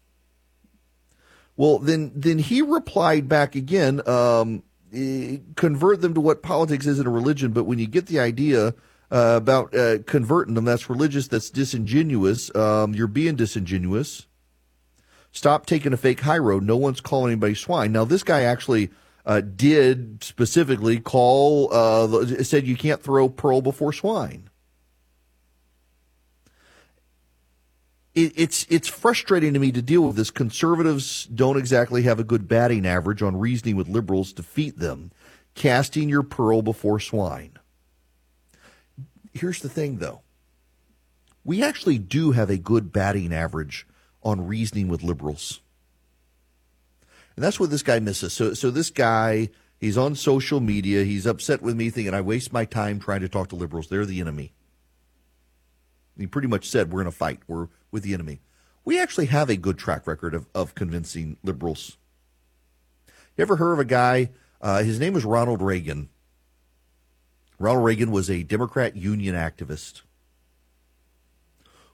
Well, 1.56 1.80
then 1.80 2.12
then 2.16 2.38
he 2.38 2.62
replied 2.62 3.28
back 3.28 3.56
again, 3.56 4.08
um, 4.08 4.62
eh, 4.94 5.38
convert 5.56 6.02
them 6.02 6.14
to 6.14 6.22
what 6.22 6.44
politics 6.44 6.86
is 6.86 7.00
in 7.00 7.08
a 7.08 7.12
religion, 7.12 7.52
but 7.52 7.64
when 7.64 7.80
you 7.80 7.88
get 7.88 8.06
the 8.06 8.20
idea 8.20 8.76
uh, 9.12 9.36
about 9.38 9.76
uh, 9.76 10.00
converting 10.06 10.54
them, 10.54 10.66
that's 10.66 10.90
religious, 10.90 11.28
that's 11.28 11.50
disingenuous. 11.50 12.54
Um, 12.56 12.94
you're 12.94 13.08
being 13.08 13.36
disingenuous. 13.36 14.28
Stop 15.32 15.66
taking 15.66 15.94
a 15.94 15.98
fake 15.98 16.22
high 16.22 16.38
road. 16.38 16.64
No 16.64 16.78
one's 16.78 17.02
calling 17.02 17.32
anybody 17.32 17.56
swine. 17.56 17.92
Now, 17.92 18.06
this 18.06 18.24
guy 18.24 18.42
actually 18.42 18.90
uh, 19.26 19.42
did 19.42 20.24
specifically 20.24 21.00
call, 21.00 21.74
uh, 21.74 22.44
said 22.44 22.66
you 22.66 22.76
can't 22.76 23.02
throw 23.02 23.30
pearl 23.30 23.62
before 23.62 23.94
swine. 23.94 24.50
It, 28.16 28.34
it's 28.36 28.66
it's 28.70 28.88
frustrating 28.88 29.54
to 29.54 29.60
me 29.60 29.72
to 29.74 29.82
deal 29.82 30.02
with 30.02 30.16
this. 30.16 30.32
Conservatives 30.32 31.26
don't 31.26 31.58
exactly 31.58 32.02
have 32.04 32.20
a 32.20 32.24
good 32.24 32.48
batting 32.48 32.86
average 32.86 33.22
on 33.22 33.38
reasoning 33.38 33.76
with 33.76 33.88
liberals 33.88 34.30
to 34.30 34.42
defeat 34.42 34.80
them, 34.80 35.12
casting 35.54 36.10
your 36.10 36.24
pearl 36.24 36.64
before 36.64 37.00
swine. 37.00 37.60
Here's 39.38 39.62
the 39.62 39.70
thing, 39.70 39.98
though. 39.98 40.22
We 41.44 41.64
actually 41.64 41.98
do 41.98 42.32
have 42.32 42.50
a 42.50 42.58
good 42.58 42.92
batting 42.92 43.34
average 43.34 43.88
on 44.24 44.48
reasoning 44.48 44.90
with 44.90 45.04
liberals. 45.04 45.62
And 47.36 47.44
that's 47.44 47.60
what 47.60 47.70
this 47.70 47.84
guy 47.84 48.00
misses. 48.00 48.34
So, 48.34 48.54
so 48.54 48.72
this 48.72 48.90
guy, 48.90 49.50
he's 49.80 49.98
on 49.98 50.16
social 50.16 50.60
media. 50.60 51.04
He's 51.04 51.26
upset 51.26 51.62
with 51.62 51.76
me, 51.76 51.90
thinking 51.90 52.14
I 52.14 52.22
waste 52.22 52.52
my 52.52 52.66
time 52.66 53.00
trying 53.00 53.22
to 53.22 53.30
talk 53.30 53.50
to 53.50 53.56
liberals. 53.56 53.88
They're 53.88 54.06
the 54.06 54.20
enemy. 54.20 54.54
He 56.18 56.28
pretty 56.28 56.48
much 56.48 56.68
said 56.68 56.92
we're 56.92 57.02
in 57.02 57.08
a 57.08 57.12
fight. 57.12 57.40
We're 57.48 57.68
with 57.92 58.04
the 58.04 58.14
enemy. 58.14 58.42
We 58.84 59.00
actually 59.00 59.28
have 59.28 59.50
a 59.50 59.56
good 59.56 59.78
track 59.78 60.08
record 60.08 60.34
of, 60.34 60.48
of 60.56 60.74
convincing 60.74 61.38
liberals. 61.44 61.98
You 63.38 63.44
ever 63.44 63.58
heard 63.58 63.74
of 63.74 63.80
a 63.80 63.86
guy? 63.86 64.32
Uh, 64.60 64.82
his 64.82 65.00
name 65.00 65.14
was 65.14 65.26
Ronald 65.26 65.62
Reagan. 65.62 66.10
Ronald 67.60 67.86
Reagan 67.86 68.12
was 68.12 68.30
a 68.30 68.44
Democrat 68.44 68.96
union 68.96 69.36
activist 69.36 70.02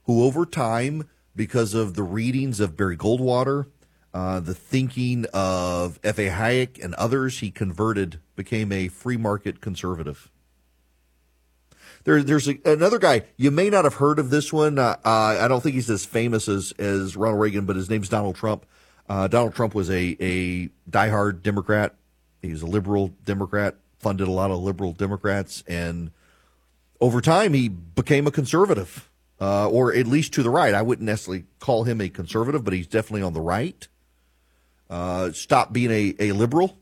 who, 0.03 0.23
over 0.23 0.45
time, 0.45 1.09
because 1.35 1.73
of 1.73 1.95
the 1.95 2.03
readings 2.03 2.59
of 2.59 2.75
Barry 2.75 2.97
Goldwater, 2.97 3.67
uh, 4.13 4.39
the 4.39 4.53
thinking 4.53 5.25
of 5.33 5.99
F.A. 6.03 6.29
Hayek 6.29 6.83
and 6.83 6.93
others, 6.95 7.39
he 7.39 7.49
converted, 7.49 8.19
became 8.35 8.71
a 8.71 8.87
free 8.87 9.17
market 9.17 9.61
conservative. 9.61 10.29
There, 12.03 12.21
there's 12.21 12.49
a, 12.49 12.59
another 12.65 12.99
guy. 12.99 13.23
You 13.37 13.49
may 13.49 13.69
not 13.69 13.85
have 13.85 13.95
heard 13.95 14.19
of 14.19 14.29
this 14.29 14.51
one. 14.51 14.77
Uh, 14.77 14.97
uh, 15.05 15.37
I 15.39 15.47
don't 15.47 15.61
think 15.61 15.75
he's 15.75 15.89
as 15.89 16.05
famous 16.05 16.47
as, 16.49 16.73
as 16.77 17.15
Ronald 17.15 17.41
Reagan, 17.41 17.65
but 17.65 17.75
his 17.75 17.89
name's 17.89 18.09
Donald 18.09 18.35
Trump. 18.35 18.65
Uh, 19.07 19.27
Donald 19.27 19.55
Trump 19.55 19.73
was 19.73 19.89
a, 19.89 20.17
a 20.19 20.69
diehard 20.89 21.41
Democrat. 21.41 21.95
He 22.41 22.51
was 22.51 22.61
a 22.61 22.67
liberal 22.67 23.13
Democrat, 23.23 23.75
funded 24.03 24.27
a 24.27 24.31
lot 24.31 24.51
of 24.51 24.59
liberal 24.59 24.93
Democrats, 24.93 25.63
and 25.67 26.11
over 27.01 27.21
time 27.21 27.53
he 27.53 27.69
became 27.69 28.27
a 28.27 28.31
conservative, 28.31 29.09
uh, 29.41 29.67
or 29.69 29.93
at 29.93 30.05
least 30.05 30.33
to 30.33 30.43
the 30.43 30.49
right. 30.49 30.73
I 30.73 30.81
wouldn't 30.81 31.05
necessarily 31.05 31.45
call 31.59 31.85
him 31.85 31.99
a 32.01 32.09
conservative, 32.09 32.63
but 32.63 32.73
he's 32.73 32.87
definitely 32.87 33.23
on 33.23 33.33
the 33.33 33.41
right 33.41 33.87
uh, 34.93 35.31
stop 35.31 35.73
being 35.73 35.89
a, 35.89 36.15
a 36.19 36.31
liberal. 36.33 36.77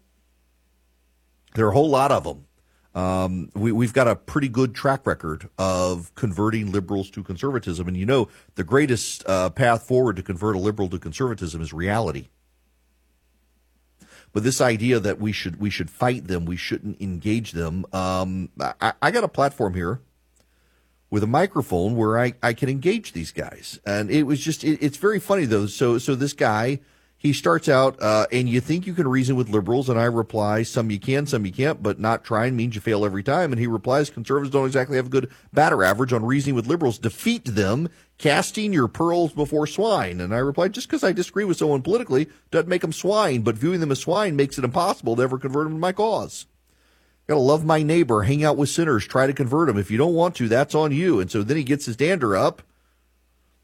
There 1.56 1.66
are 1.66 1.70
a 1.70 1.74
whole 1.74 1.90
lot 1.90 2.12
of 2.12 2.24
them. 2.26 2.46
Um, 2.94 3.50
we, 3.56 3.72
we've 3.72 3.94
got 3.94 4.10
a 4.10 4.18
pretty 4.18 4.50
good 4.50 4.76
track 4.76 5.08
record 5.08 5.50
of 5.58 6.14
converting 6.16 6.74
liberals 6.74 7.10
to 7.12 7.24
conservatism. 7.24 7.88
And 7.88 7.96
you 7.96 8.06
know, 8.06 8.28
the 8.56 8.66
greatest 8.66 9.24
uh, 9.28 9.50
path 9.50 9.84
forward 9.84 10.18
to 10.18 10.24
convert 10.24 10.58
a 10.58 10.60
liberal 10.60 10.90
to 10.90 11.00
conservatism 11.00 11.62
is 11.62 11.72
reality. 11.72 12.28
But 14.34 14.44
this 14.44 14.62
idea 14.62 15.00
that 15.00 15.20
we 15.20 15.32
should 15.32 15.60
we 15.60 15.70
should 15.70 15.90
fight 15.90 16.28
them, 16.28 16.46
we 16.46 16.56
shouldn't 16.56 17.02
engage 17.02 17.52
them. 17.52 17.86
Um, 17.92 18.50
I, 18.60 18.94
I 19.02 19.12
got 19.12 19.24
a 19.24 19.28
platform 19.28 19.74
here 19.74 20.00
with 21.10 21.24
a 21.24 21.28
microphone 21.28 21.98
where 21.98 22.18
I, 22.18 22.34
I 22.42 22.54
can 22.54 22.70
engage 22.70 23.12
these 23.12 23.32
guys, 23.32 23.80
and 23.86 24.10
it 24.10 24.24
was 24.24 24.40
just 24.40 24.64
it, 24.64 24.80
it's 24.82 24.98
very 24.98 25.20
funny 25.20 25.46
though. 25.46 25.66
So 25.66 25.98
so 25.98 26.16
this 26.16 26.34
guy 26.34 26.80
he 27.22 27.34
starts 27.34 27.70
out, 27.70 28.02
uh, 28.02 28.26
and 28.32 28.50
you 28.50 28.60
think 28.60 28.88
you 28.88 28.96
can 28.96 29.08
reason 29.08 29.36
with 29.36 29.48
liberals, 29.48 29.90
and 29.90 30.00
I 30.00 30.06
reply, 30.06 30.64
some 30.64 30.90
you 30.90 31.00
can, 31.00 31.28
some 31.28 31.46
you 31.46 31.52
can't, 31.52 31.84
but 31.84 32.00
not 32.00 32.24
trying 32.24 32.56
means 32.56 32.74
you 32.74 32.82
fail 32.82 33.06
every 33.06 33.22
time. 33.22 33.52
And 33.52 33.60
he 33.60 33.68
replies, 33.68 34.10
conservatives 34.10 34.52
don't 34.52 34.66
exactly 34.66 34.96
have 34.98 35.06
a 35.06 35.10
good 35.10 35.30
batter 35.54 35.84
average 35.84 36.14
on 36.14 36.26
reasoning 36.26 36.56
with 36.56 36.66
liberals. 36.66 36.98
Defeat 36.98 37.46
them, 37.46 37.90
casting 38.18 38.74
your 38.74 38.88
pearls 38.88 39.34
before 39.34 39.68
swine. 39.68 40.20
And 40.20 40.34
I 40.34 40.40
replied, 40.40 40.74
just 40.74 40.88
because 40.88 41.04
I 41.04 41.12
disagree 41.12 41.44
with 41.44 41.58
someone 41.58 41.84
politically 41.84 42.28
doesn't 42.50 42.68
make 42.68 42.82
them 42.82 42.92
swine, 42.92 43.42
but 43.44 43.54
viewing 43.54 43.82
them 43.82 43.92
as 43.92 44.00
swine 44.00 44.36
makes 44.36 44.58
it 44.58 44.66
impossible 44.66 45.16
to 45.16 45.22
ever 45.22 45.38
convert 45.38 45.66
them 45.66 45.74
to 45.74 45.80
my 45.80 45.92
cause. 45.92 46.48
Got 47.28 47.36
to 47.36 47.40
love 47.40 47.64
my 47.64 47.84
neighbor, 47.84 48.24
hang 48.24 48.44
out 48.44 48.58
with 48.58 48.70
sinners, 48.70 49.06
try 49.06 49.28
to 49.28 49.34
convert 49.34 49.68
them. 49.68 49.78
If 49.78 49.92
you 49.92 50.00
don't 50.00 50.16
want 50.16 50.34
to, 50.38 50.48
that's 50.48 50.74
on 50.74 50.92
you. 50.92 51.20
And 51.20 51.30
so 51.30 51.44
then 51.44 51.56
he 51.56 51.64
gets 51.64 51.86
his 51.86 51.96
dander 51.96 52.36
up, 52.36 52.64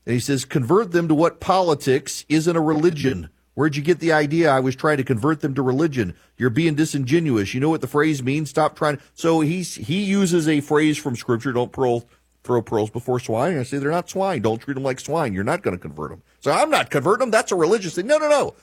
and 0.06 0.14
he 0.14 0.20
says, 0.20 0.46
convert 0.46 0.92
them 0.92 1.08
to 1.08 1.16
what 1.16 1.40
politics 1.40 2.24
isn't 2.30 2.56
a 2.56 2.62
religion. 2.62 3.30
Where'd 3.58 3.76
you 3.76 3.82
get 3.82 4.00
the 4.00 4.12
idea 4.12 4.52
I 4.52 4.60
was 4.60 4.76
trying 4.76 4.98
to 4.98 5.04
convert 5.04 5.42
them 5.42 5.56
to 5.56 5.64
religion? 5.64 6.14
You're 6.38 6.52
being 6.52 6.76
disingenuous. 6.76 7.56
You 7.56 7.60
know 7.60 7.72
what 7.72 7.82
the 7.82 7.88
phrase 7.88 8.22
means? 8.22 8.52
Stop 8.52 8.76
trying. 8.76 9.00
So 9.16 9.42
he's 9.42 9.74
he 9.74 10.04
uses 10.04 10.48
a 10.48 10.62
phrase 10.62 10.96
from 10.96 11.16
scripture. 11.16 11.52
Don't 11.52 11.72
pearl, 11.72 12.08
throw 12.44 12.62
pearls 12.62 12.92
before 12.92 13.20
swine. 13.20 13.58
I 13.58 13.64
say 13.64 13.80
they're 13.80 13.90
not 13.90 14.12
swine. 14.12 14.44
Don't 14.44 14.60
treat 14.60 14.76
them 14.76 14.84
like 14.84 15.00
swine. 15.00 15.34
You're 15.34 15.44
not 15.44 15.64
going 15.64 15.76
to 15.76 15.82
convert 15.82 16.12
them. 16.12 16.22
So 16.40 16.52
I'm 16.52 16.70
not 16.70 16.92
converting 16.92 17.22
them. 17.22 17.32
That's 17.32 17.52
a 17.52 17.56
religious 17.56 17.96
thing. 17.96 18.06
No, 18.06 18.20
no, 18.20 18.30
no. 18.30 18.54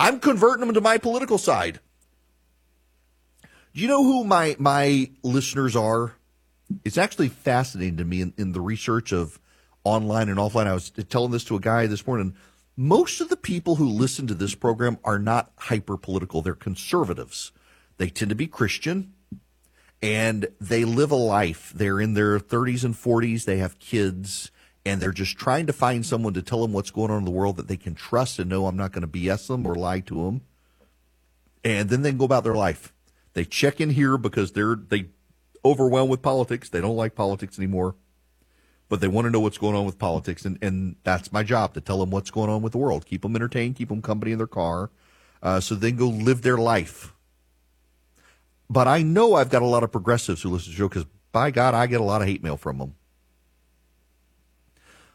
I'm 0.00 0.18
converting 0.18 0.66
them 0.66 0.74
to 0.74 0.80
my 0.80 0.98
political 0.98 1.38
side. 1.38 1.78
Do 3.72 3.80
you 3.80 3.86
know 3.86 4.02
who 4.02 4.24
my 4.24 4.56
my 4.58 5.12
listeners 5.22 5.76
are? 5.76 6.16
It's 6.84 6.98
actually 6.98 7.28
fascinating 7.28 7.98
to 7.98 8.04
me 8.04 8.20
in, 8.20 8.34
in 8.36 8.50
the 8.50 8.60
research 8.60 9.12
of 9.12 9.38
online 9.84 10.28
and 10.28 10.38
offline. 10.38 10.66
I 10.66 10.74
was 10.74 10.90
telling 11.08 11.30
this 11.30 11.44
to 11.44 11.54
a 11.54 11.60
guy 11.60 11.86
this 11.86 12.04
morning 12.04 12.34
most 12.80 13.20
of 13.20 13.28
the 13.28 13.36
people 13.36 13.76
who 13.76 13.86
listen 13.86 14.26
to 14.26 14.32
this 14.32 14.54
program 14.54 14.96
are 15.04 15.18
not 15.18 15.52
hyper 15.54 15.98
political. 15.98 16.40
They're 16.40 16.54
conservatives. 16.54 17.52
They 17.98 18.08
tend 18.08 18.30
to 18.30 18.34
be 18.34 18.46
Christian 18.46 19.12
and 20.00 20.48
they 20.58 20.86
live 20.86 21.10
a 21.10 21.16
life. 21.16 21.74
They're 21.76 22.00
in 22.00 22.14
their 22.14 22.38
30s 22.38 22.82
and 22.82 22.94
40s. 22.94 23.44
They 23.44 23.58
have 23.58 23.78
kids 23.78 24.50
and 24.86 24.98
they're 24.98 25.12
just 25.12 25.36
trying 25.36 25.66
to 25.66 25.74
find 25.74 26.06
someone 26.06 26.32
to 26.32 26.40
tell 26.40 26.62
them 26.62 26.72
what's 26.72 26.90
going 26.90 27.10
on 27.10 27.18
in 27.18 27.24
the 27.26 27.30
world 27.30 27.56
that 27.56 27.68
they 27.68 27.76
can 27.76 27.94
trust 27.94 28.38
and 28.38 28.48
know 28.48 28.64
I'm 28.64 28.78
not 28.78 28.92
going 28.92 29.02
to 29.02 29.08
BS 29.08 29.48
them 29.48 29.66
or 29.66 29.74
lie 29.74 30.00
to 30.00 30.24
them. 30.24 30.40
And 31.62 31.90
then 31.90 32.00
they 32.00 32.12
can 32.12 32.18
go 32.18 32.24
about 32.24 32.44
their 32.44 32.54
life. 32.54 32.94
They 33.34 33.44
check 33.44 33.82
in 33.82 33.90
here 33.90 34.16
because 34.16 34.52
they're 34.52 34.74
they 34.74 35.10
overwhelmed 35.66 36.10
with 36.10 36.22
politics. 36.22 36.70
They 36.70 36.80
don't 36.80 36.96
like 36.96 37.14
politics 37.14 37.58
anymore 37.58 37.96
but 38.90 39.00
they 39.00 39.08
want 39.08 39.24
to 39.24 39.30
know 39.30 39.38
what's 39.38 39.56
going 39.56 39.76
on 39.76 39.86
with 39.86 39.98
politics, 40.00 40.44
and, 40.44 40.58
and 40.60 40.96
that's 41.04 41.32
my 41.32 41.44
job 41.44 41.72
to 41.74 41.80
tell 41.80 42.00
them 42.00 42.10
what's 42.10 42.30
going 42.30 42.50
on 42.50 42.60
with 42.60 42.72
the 42.72 42.78
world, 42.78 43.06
keep 43.06 43.22
them 43.22 43.36
entertained, 43.36 43.76
keep 43.76 43.88
them 43.88 44.02
company 44.02 44.32
in 44.32 44.38
their 44.38 44.48
car, 44.48 44.90
uh, 45.44 45.60
so 45.60 45.76
they 45.76 45.90
can 45.90 45.98
go 45.98 46.08
live 46.08 46.42
their 46.42 46.58
life. 46.58 47.14
But 48.68 48.88
I 48.88 49.02
know 49.02 49.34
I've 49.34 49.48
got 49.48 49.62
a 49.62 49.66
lot 49.66 49.84
of 49.84 49.92
progressives 49.92 50.42
who 50.42 50.50
listen 50.50 50.66
to 50.66 50.70
the 50.70 50.76
show 50.76 50.88
because, 50.88 51.06
by 51.30 51.52
God, 51.52 51.72
I 51.72 51.86
get 51.86 52.00
a 52.00 52.04
lot 52.04 52.20
of 52.20 52.26
hate 52.26 52.42
mail 52.42 52.56
from 52.56 52.78
them. 52.78 52.96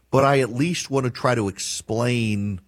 But 0.09 0.23
I 0.23 0.39
at 0.39 0.53
least 0.53 0.89
want 0.89 1.03
to 1.03 1.11
try 1.11 1.35
to 1.35 1.49
explain 1.49 2.61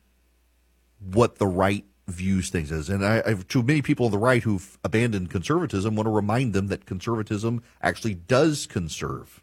what 1.00 1.38
the 1.38 1.48
right 1.48 1.86
views 2.08 2.50
things 2.50 2.70
as. 2.70 2.90
And 2.90 3.06
I, 3.06 3.28
have 3.30 3.48
too 3.48 3.64
many 3.64 3.82
people 3.82 4.08
on 4.08 4.12
the 4.12 4.18
right 4.18 4.44
who've 4.44 4.78
abandoned 4.84 5.30
conservatism 5.30 5.96
want 5.96 6.08
to 6.08 6.12
remind 6.12 6.54
them 6.54 6.68
that 6.68 6.86
conservatism 6.86 7.64
actually 7.82 8.16
does 8.16 8.66
conserve 8.66 9.42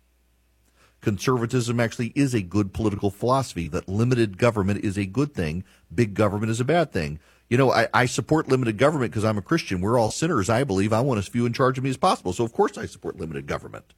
conservatism 1.05 1.79
actually 1.79 2.13
is 2.17 2.35
a 2.35 2.43
good 2.43 2.73
political 2.73 3.11
philosophy, 3.11 3.69
that 3.69 3.89
limited 3.89 4.39
government 4.39 4.85
is 4.85 4.99
a 4.99 5.07
good 5.07 5.35
thing, 5.35 5.63
big 5.95 6.15
government 6.15 6.51
is 6.51 6.61
a 6.61 6.65
bad 6.65 6.91
thing. 6.93 7.21
You 7.49 7.59
know, 7.59 7.71
I, 7.71 7.89
I 7.93 8.07
support 8.07 8.49
limited 8.49 8.79
government 8.79 9.13
because 9.13 9.25
I'm 9.25 9.39
a 9.39 9.43
Christian. 9.43 9.81
We're 9.81 9.99
all 9.99 10.11
sinners, 10.11 10.49
I 10.49 10.65
believe. 10.65 10.93
I 10.93 11.03
want 11.03 11.19
as 11.19 11.29
few 11.29 11.45
in 11.47 11.53
charge 11.53 11.77
of 11.79 11.85
me 11.85 11.91
as 11.91 11.99
possible. 11.99 12.33
So, 12.33 12.43
of 12.43 12.53
course, 12.53 12.79
I 12.79 12.87
support 12.87 13.21
limited 13.21 13.47
government. 13.47 13.93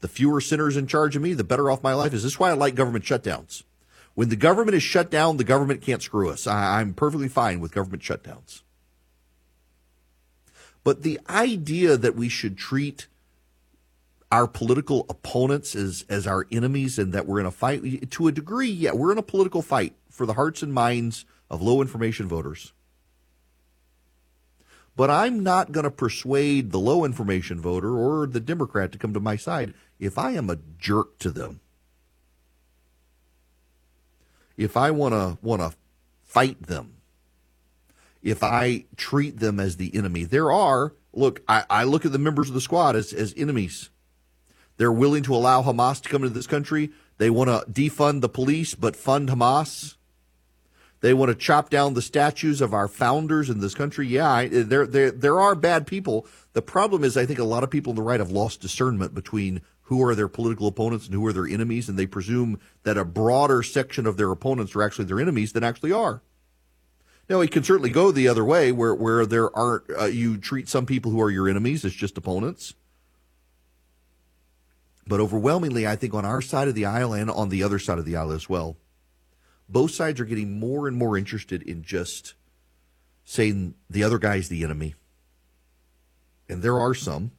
The 0.00 0.08
fewer 0.08 0.40
sinners 0.40 0.76
in 0.76 0.86
charge 0.86 1.16
of 1.16 1.22
me, 1.22 1.34
the 1.34 1.44
better 1.44 1.70
off 1.70 1.82
my 1.82 1.92
life 1.92 2.14
is. 2.14 2.22
This 2.22 2.32
is 2.32 2.38
why 2.38 2.50
I 2.50 2.54
like 2.54 2.76
government 2.76 3.04
shutdowns. 3.04 3.64
When 4.14 4.28
the 4.28 4.36
government 4.36 4.76
is 4.76 4.82
shut 4.82 5.10
down, 5.10 5.36
the 5.36 5.44
government 5.44 5.82
can't 5.82 6.02
screw 6.02 6.30
us. 6.30 6.46
I, 6.46 6.80
I'm 6.80 6.94
perfectly 6.94 7.28
fine 7.28 7.60
with 7.60 7.74
government 7.74 8.02
shutdowns. 8.02 8.62
But 10.84 11.02
the 11.02 11.20
idea 11.28 11.96
that 11.96 12.16
we 12.16 12.28
should 12.28 12.56
treat 12.56 13.08
our 14.32 14.46
political 14.46 15.06
opponents 15.08 15.74
as 15.74 16.04
as 16.08 16.26
our 16.26 16.46
enemies 16.50 16.98
and 16.98 17.12
that 17.12 17.26
we're 17.26 17.40
in 17.40 17.46
a 17.46 17.50
fight 17.50 18.10
to 18.10 18.28
a 18.28 18.32
degree 18.32 18.70
yeah 18.70 18.92
we're 18.92 19.12
in 19.12 19.18
a 19.18 19.22
political 19.22 19.62
fight 19.62 19.94
for 20.08 20.26
the 20.26 20.34
hearts 20.34 20.62
and 20.62 20.72
minds 20.72 21.24
of 21.48 21.62
low 21.62 21.80
information 21.80 22.28
voters 22.28 22.72
but 24.96 25.10
i'm 25.10 25.42
not 25.42 25.72
going 25.72 25.84
to 25.84 25.90
persuade 25.90 26.70
the 26.70 26.78
low 26.78 27.04
information 27.04 27.60
voter 27.60 27.96
or 27.96 28.26
the 28.26 28.40
democrat 28.40 28.92
to 28.92 28.98
come 28.98 29.12
to 29.12 29.20
my 29.20 29.36
side 29.36 29.74
if 29.98 30.16
i 30.18 30.30
am 30.32 30.48
a 30.48 30.58
jerk 30.78 31.18
to 31.18 31.30
them 31.30 31.60
if 34.56 34.76
i 34.76 34.90
want 34.90 35.12
to 35.12 35.38
want 35.42 35.60
to 35.60 35.72
fight 36.22 36.62
them 36.66 36.94
if 38.22 38.42
I 38.42 38.84
treat 38.96 39.38
them 39.38 39.58
as 39.58 39.76
the 39.76 39.94
enemy. 39.94 40.24
There 40.24 40.52
are, 40.52 40.94
look, 41.12 41.42
I, 41.48 41.64
I 41.70 41.84
look 41.84 42.04
at 42.04 42.12
the 42.12 42.18
members 42.18 42.48
of 42.48 42.54
the 42.54 42.60
squad 42.60 42.96
as, 42.96 43.12
as 43.12 43.34
enemies. 43.36 43.90
They're 44.80 44.90
willing 44.90 45.22
to 45.24 45.34
allow 45.34 45.62
Hamas 45.62 46.00
to 46.00 46.08
come 46.08 46.22
into 46.22 46.32
this 46.32 46.46
country. 46.46 46.88
They 47.18 47.28
want 47.28 47.50
to 47.50 47.70
defund 47.70 48.22
the 48.22 48.30
police, 48.30 48.74
but 48.74 48.96
fund 48.96 49.28
Hamas. 49.28 49.96
They 51.02 51.12
want 51.12 51.28
to 51.28 51.34
chop 51.34 51.68
down 51.68 51.92
the 51.92 52.00
statues 52.00 52.62
of 52.62 52.72
our 52.72 52.88
founders 52.88 53.50
in 53.50 53.60
this 53.60 53.74
country. 53.74 54.06
Yeah, 54.06 54.46
there, 54.50 54.86
there, 54.86 55.10
there 55.10 55.38
are 55.38 55.54
bad 55.54 55.86
people. 55.86 56.26
The 56.54 56.62
problem 56.62 57.04
is, 57.04 57.18
I 57.18 57.26
think 57.26 57.38
a 57.38 57.44
lot 57.44 57.62
of 57.62 57.68
people 57.68 57.90
on 57.90 57.96
the 57.96 58.02
right 58.02 58.20
have 58.20 58.30
lost 58.30 58.62
discernment 58.62 59.14
between 59.14 59.60
who 59.82 60.02
are 60.02 60.14
their 60.14 60.28
political 60.28 60.66
opponents 60.66 61.04
and 61.04 61.14
who 61.14 61.26
are 61.26 61.34
their 61.34 61.46
enemies, 61.46 61.90
and 61.90 61.98
they 61.98 62.06
presume 62.06 62.58
that 62.84 62.96
a 62.96 63.04
broader 63.04 63.62
section 63.62 64.06
of 64.06 64.16
their 64.16 64.32
opponents 64.32 64.74
are 64.74 64.82
actually 64.82 65.04
their 65.04 65.20
enemies 65.20 65.52
than 65.52 65.62
actually 65.62 65.92
are. 65.92 66.22
Now, 67.28 67.42
it 67.42 67.50
can 67.50 67.64
certainly 67.64 67.90
go 67.90 68.12
the 68.12 68.28
other 68.28 68.46
way, 68.46 68.72
where 68.72 68.94
where 68.94 69.26
there 69.26 69.54
aren't 69.54 69.84
uh, 69.90 70.06
you 70.06 70.38
treat 70.38 70.70
some 70.70 70.86
people 70.86 71.12
who 71.12 71.20
are 71.20 71.30
your 71.30 71.50
enemies 71.50 71.84
as 71.84 71.92
just 71.92 72.16
opponents. 72.16 72.72
But 75.10 75.18
overwhelmingly, 75.18 75.88
I 75.88 75.96
think 75.96 76.14
on 76.14 76.24
our 76.24 76.40
side 76.40 76.68
of 76.68 76.76
the 76.76 76.84
aisle 76.84 77.12
and 77.12 77.28
on 77.28 77.48
the 77.48 77.64
other 77.64 77.80
side 77.80 77.98
of 77.98 78.04
the 78.04 78.14
aisle 78.14 78.30
as 78.30 78.48
well, 78.48 78.76
both 79.68 79.90
sides 79.90 80.20
are 80.20 80.24
getting 80.24 80.60
more 80.60 80.86
and 80.86 80.96
more 80.96 81.18
interested 81.18 81.64
in 81.64 81.82
just 81.82 82.34
saying 83.24 83.74
the 83.90 84.04
other 84.04 84.18
guy's 84.18 84.48
the 84.48 84.62
enemy. 84.62 84.94
And 86.48 86.62
there 86.62 86.78
are 86.78 86.94
some. 86.94 87.32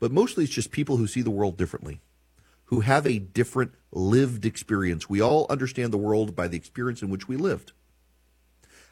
But 0.00 0.10
mostly 0.10 0.42
it's 0.42 0.52
just 0.52 0.72
people 0.72 0.96
who 0.96 1.06
see 1.06 1.22
the 1.22 1.30
world 1.30 1.56
differently, 1.56 2.00
who 2.64 2.80
have 2.80 3.06
a 3.06 3.20
different 3.20 3.74
lived 3.92 4.44
experience. 4.44 5.08
We 5.08 5.20
all 5.20 5.46
understand 5.48 5.92
the 5.92 5.96
world 5.96 6.34
by 6.34 6.48
the 6.48 6.56
experience 6.56 7.02
in 7.02 7.10
which 7.10 7.28
we 7.28 7.36
lived. 7.36 7.70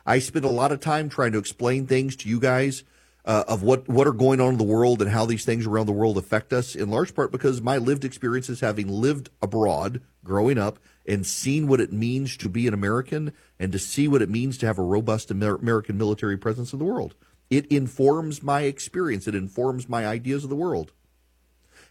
I 0.07 0.20
spend 0.20 0.44
a 0.44 0.50
lot 0.50 0.70
of 0.70 0.78
time 0.78 1.09
trying 1.09 1.33
to 1.33 1.38
explain 1.38 1.88
things 1.88 2.14
to 2.14 2.28
you 2.28 2.38
guys 2.38 2.85
uh, 3.28 3.44
of 3.46 3.62
what, 3.62 3.86
what 3.86 4.06
are 4.06 4.12
going 4.12 4.40
on 4.40 4.54
in 4.54 4.58
the 4.58 4.64
world 4.64 5.02
and 5.02 5.10
how 5.10 5.26
these 5.26 5.44
things 5.44 5.66
around 5.66 5.84
the 5.84 5.92
world 5.92 6.16
affect 6.16 6.50
us, 6.50 6.74
in 6.74 6.88
large 6.88 7.14
part 7.14 7.30
because 7.30 7.60
my 7.60 7.76
lived 7.76 8.02
experiences 8.02 8.60
having 8.60 8.88
lived 8.88 9.28
abroad 9.42 10.00
growing 10.24 10.56
up 10.56 10.78
and 11.06 11.26
seen 11.26 11.68
what 11.68 11.80
it 11.80 11.92
means 11.92 12.38
to 12.38 12.48
be 12.48 12.66
an 12.66 12.72
American 12.72 13.34
and 13.58 13.70
to 13.70 13.78
see 13.78 14.08
what 14.08 14.22
it 14.22 14.30
means 14.30 14.56
to 14.56 14.66
have 14.66 14.78
a 14.78 14.82
robust 14.82 15.30
Amer- 15.30 15.56
American 15.56 15.98
military 15.98 16.38
presence 16.38 16.72
in 16.72 16.78
the 16.78 16.86
world. 16.86 17.14
It 17.50 17.66
informs 17.66 18.42
my 18.42 18.62
experience, 18.62 19.28
it 19.28 19.34
informs 19.34 19.90
my 19.90 20.06
ideas 20.06 20.42
of 20.42 20.50
the 20.50 20.56
world. 20.56 20.92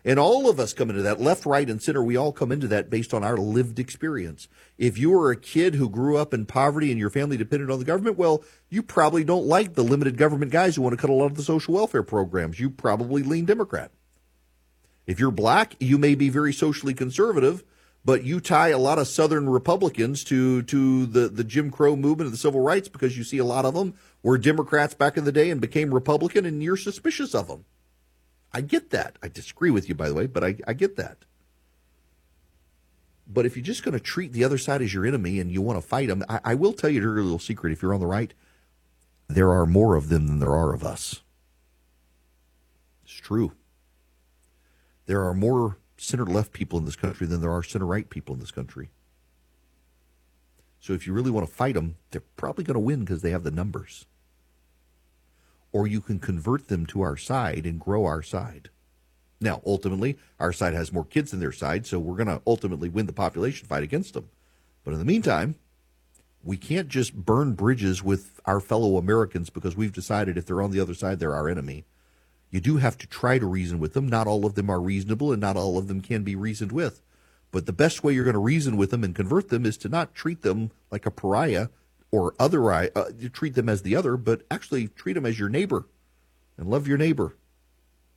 And 0.08 0.18
all 0.18 0.50
of 0.50 0.58
us 0.58 0.72
come 0.72 0.90
into 0.90 1.02
that, 1.02 1.20
left, 1.20 1.46
right, 1.46 1.70
and 1.70 1.82
center. 1.82 2.02
We 2.02 2.16
all 2.16 2.32
come 2.32 2.50
into 2.50 2.70
that 2.70 2.90
based 2.90 3.14
on 3.14 3.26
our 3.26 3.36
lived 3.36 3.78
experience. 3.78 4.48
If 4.78 4.98
you 4.98 5.12
were 5.12 5.32
a 5.32 5.36
kid 5.36 5.76
who 5.76 5.90
grew 5.90 6.16
up 6.16 6.34
in 6.34 6.46
poverty 6.46 6.92
and 6.92 7.00
your 7.00 7.10
family 7.10 7.36
depended 7.36 7.70
on 7.70 7.78
the 7.78 7.84
government, 7.84 8.18
well, 8.18 8.42
you 8.70 8.82
probably 8.82 9.26
don't 9.26 9.46
like 9.46 9.74
the 9.74 9.84
limited 9.84 10.16
government 10.16 10.54
guys 10.54 10.78
who 10.78 10.82
want 10.82 10.94
to 10.94 11.02
cut 11.02 11.10
a 11.10 11.14
lot 11.14 11.26
of 11.26 11.36
the 11.36 11.44
social 11.44 11.74
welfare 11.74 12.04
programs. 12.04 12.58
You 12.58 12.70
probably 12.70 13.22
lean 13.22 13.44
Democrat. 13.44 13.92
If 15.06 15.20
you're 15.20 15.30
black, 15.30 15.76
you 15.78 15.98
may 15.98 16.16
be 16.16 16.30
very 16.30 16.54
socially 16.54 16.94
conservative, 16.94 17.66
but 18.06 18.24
you 18.24 18.40
tie 18.40 18.70
a 18.70 18.78
lot 18.78 19.00
of 19.00 19.10
Southern 19.10 19.50
Republicans 19.50 20.24
to 20.26 20.62
to 20.64 21.06
the, 21.06 21.28
the 21.28 21.44
Jim 21.44 21.70
Crow 21.70 21.98
movement 21.98 22.28
and 22.28 22.34
the 22.34 22.38
civil 22.38 22.62
rights 22.62 22.88
because 22.88 23.18
you 23.18 23.26
see 23.26 23.40
a 23.40 23.46
lot 23.46 23.66
of 23.66 23.74
them 23.74 23.94
were 24.24 24.38
Democrats 24.38 24.94
back 24.94 25.18
in 25.18 25.26
the 25.26 25.34
day 25.34 25.50
and 25.50 25.60
became 25.60 25.94
Republican, 25.94 26.46
and 26.46 26.64
you're 26.64 26.78
suspicious 26.78 27.36
of 27.36 27.50
them. 27.50 27.66
I 28.54 28.62
get 28.62 28.90
that. 28.92 29.18
I 29.22 29.28
disagree 29.28 29.72
with 29.72 29.90
you, 29.90 29.96
by 29.96 30.10
the 30.10 30.16
way, 30.16 30.26
but 30.26 30.44
I, 30.44 30.56
I 30.68 30.74
get 30.74 30.96
that. 30.96 31.20
But 33.28 33.46
if 33.46 33.56
you're 33.56 33.64
just 33.64 33.84
going 33.84 33.94
to 33.94 34.00
treat 34.00 34.32
the 34.32 34.44
other 34.44 34.58
side 34.58 34.82
as 34.82 34.94
your 34.94 35.06
enemy 35.06 35.40
and 35.40 35.52
you 35.52 35.62
want 35.62 35.82
to 35.82 35.86
fight 35.86 36.08
them, 36.08 36.24
I, 36.30 36.40
I 36.44 36.56
will 36.56 36.74
tell 36.74 36.90
you 36.90 37.02
a 37.02 37.12
little 37.12 37.40
secret. 37.40 37.74
If 37.74 37.82
you're 37.82 37.94
on 37.94 38.00
the 38.00 38.08
right, 38.08 38.34
there 39.28 39.52
are 39.52 39.66
more 39.66 39.96
of 39.96 40.10
them 40.10 40.28
than 40.28 40.40
there 40.40 40.56
are 40.56 40.74
of 40.74 40.84
us. 40.84 41.22
It's 43.04 43.14
true. 43.14 43.52
There 45.06 45.24
are 45.24 45.34
more 45.34 45.78
center 45.98 46.26
left 46.26 46.54
people 46.54 46.80
in 46.80 46.86
this 46.86 46.96
country 46.96 47.28
than 47.28 47.42
there 47.42 47.52
are 47.52 47.64
center 47.64 47.86
right 47.86 48.10
people 48.10 48.34
in 48.34 48.40
this 48.40 48.52
country. 48.52 48.90
So 50.80 50.94
if 50.94 51.06
you 51.06 51.12
really 51.12 51.32
want 51.32 51.48
to 51.48 51.54
fight 51.54 51.76
them, 51.76 51.98
they're 52.12 52.22
probably 52.38 52.64
going 52.64 52.76
to 52.76 52.80
win 52.80 53.02
because 53.02 53.22
they 53.22 53.32
have 53.32 53.44
the 53.44 53.52
numbers 53.52 54.06
or 55.72 55.88
you 55.88 56.02
can 56.02 56.20
convert 56.20 56.68
them 56.68 56.86
to 56.88 57.02
our 57.02 57.18
side 57.18 57.66
and 57.66 57.80
grow 57.80 58.06
our 58.06 58.22
side. 58.22 58.70
Now, 59.40 59.62
ultimately, 59.66 60.18
our 60.40 60.52
side 60.52 60.74
has 60.74 60.92
more 60.92 61.06
kids 61.06 61.32
than 61.32 61.40
their 61.40 61.52
side, 61.52 61.86
so 61.86 62.00
we're 62.00 62.16
going 62.16 62.28
to 62.28 62.42
ultimately 62.48 62.90
win 62.90 63.06
the 63.06 63.14
population 63.14 63.68
fight 63.68 63.84
against 63.84 64.14
them. 64.14 64.30
But 64.84 64.94
in 64.94 65.00
the 65.00 65.06
meantime, 65.06 65.56
we 66.44 66.58
can't 66.58 66.88
just 66.88 67.14
burn 67.14 67.54
bridges 67.54 68.02
with 68.02 68.40
our 68.46 68.60
fellow 68.60 68.98
Americans 68.98 69.50
because 69.50 69.76
we've 69.76 69.94
decided 69.94 70.38
if 70.38 70.46
they're 70.46 70.62
on 70.62 70.72
the 70.72 70.80
other 70.80 70.94
side, 70.94 71.20
they're 71.20 71.36
our 71.36 71.50
enemy. 71.50 71.86
You 72.50 72.62
do 72.62 72.78
have 72.78 72.98
to 73.00 73.08
try 73.08 73.38
to 73.38 73.46
reason 73.46 73.80
with 73.80 73.94
them. 73.94 74.08
Not 74.08 74.28
all 74.28 74.46
of 74.46 74.56
them 74.56 74.70
are 74.70 74.80
reasonable, 74.80 75.32
and 75.32 75.42
not 75.42 75.58
all 75.58 75.78
of 75.78 75.88
them 75.88 76.02
can 76.02 76.24
be 76.24 76.36
reasoned 76.36 76.72
with. 76.72 77.02
But 77.52 77.66
the 77.66 77.74
best 77.74 78.04
way 78.04 78.14
you're 78.14 78.24
going 78.24 78.34
to 78.34 78.40
reason 78.40 78.78
with 78.78 78.92
them 78.92 79.04
and 79.04 79.14
convert 79.14 79.50
them 79.50 79.66
is 79.66 79.78
to 79.78 79.90
not 79.90 80.16
treat 80.16 80.42
them 80.42 80.72
like 80.90 81.06
a 81.06 81.12
pariah 81.12 81.68
or 82.12 82.34
otherwise 82.40 82.90
uh, 82.96 83.12
treat 83.34 83.56
them 83.56 83.70
as 83.70 83.82
the 83.82 83.96
other, 83.96 84.18
but 84.18 84.44
actually 84.50 84.88
treat 84.88 85.14
them 85.14 85.26
as 85.26 85.40
your 85.40 85.50
neighbor 85.50 85.88
and 86.58 86.70
love 86.70 86.88
your 86.88 86.98
neighbor 86.98 87.36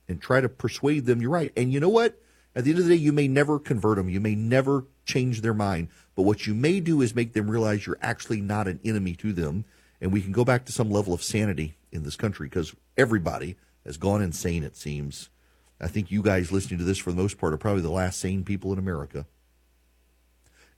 and 0.07 0.21
try 0.21 0.41
to 0.41 0.49
persuade 0.49 1.05
them 1.05 1.21
you're 1.21 1.31
right. 1.31 1.51
And 1.55 1.71
you 1.71 1.79
know 1.79 1.89
what? 1.89 2.19
At 2.55 2.65
the 2.65 2.71
end 2.71 2.79
of 2.79 2.85
the 2.85 2.95
day, 2.95 3.01
you 3.01 3.13
may 3.13 3.27
never 3.27 3.59
convert 3.59 3.95
them. 3.95 4.09
You 4.09 4.19
may 4.19 4.35
never 4.35 4.85
change 5.05 5.41
their 5.41 5.53
mind. 5.53 5.87
But 6.15 6.23
what 6.23 6.45
you 6.45 6.53
may 6.53 6.79
do 6.79 7.01
is 7.01 7.15
make 7.15 7.33
them 7.33 7.49
realize 7.49 7.85
you're 7.85 7.97
actually 8.01 8.41
not 8.41 8.67
an 8.67 8.79
enemy 8.83 9.15
to 9.15 9.31
them. 9.31 9.65
And 10.01 10.11
we 10.11 10.21
can 10.21 10.31
go 10.31 10.43
back 10.43 10.65
to 10.65 10.71
some 10.71 10.89
level 10.89 11.13
of 11.13 11.23
sanity 11.23 11.77
in 11.91 12.03
this 12.03 12.15
country 12.15 12.47
because 12.47 12.75
everybody 12.97 13.55
has 13.85 13.97
gone 13.97 14.21
insane, 14.21 14.63
it 14.63 14.75
seems. 14.75 15.29
I 15.79 15.87
think 15.87 16.11
you 16.11 16.21
guys 16.21 16.51
listening 16.51 16.79
to 16.79 16.85
this 16.85 16.97
for 16.97 17.11
the 17.11 17.21
most 17.21 17.37
part 17.37 17.53
are 17.53 17.57
probably 17.57 17.81
the 17.81 17.89
last 17.89 18.19
sane 18.19 18.43
people 18.43 18.73
in 18.73 18.79
America. 18.79 19.25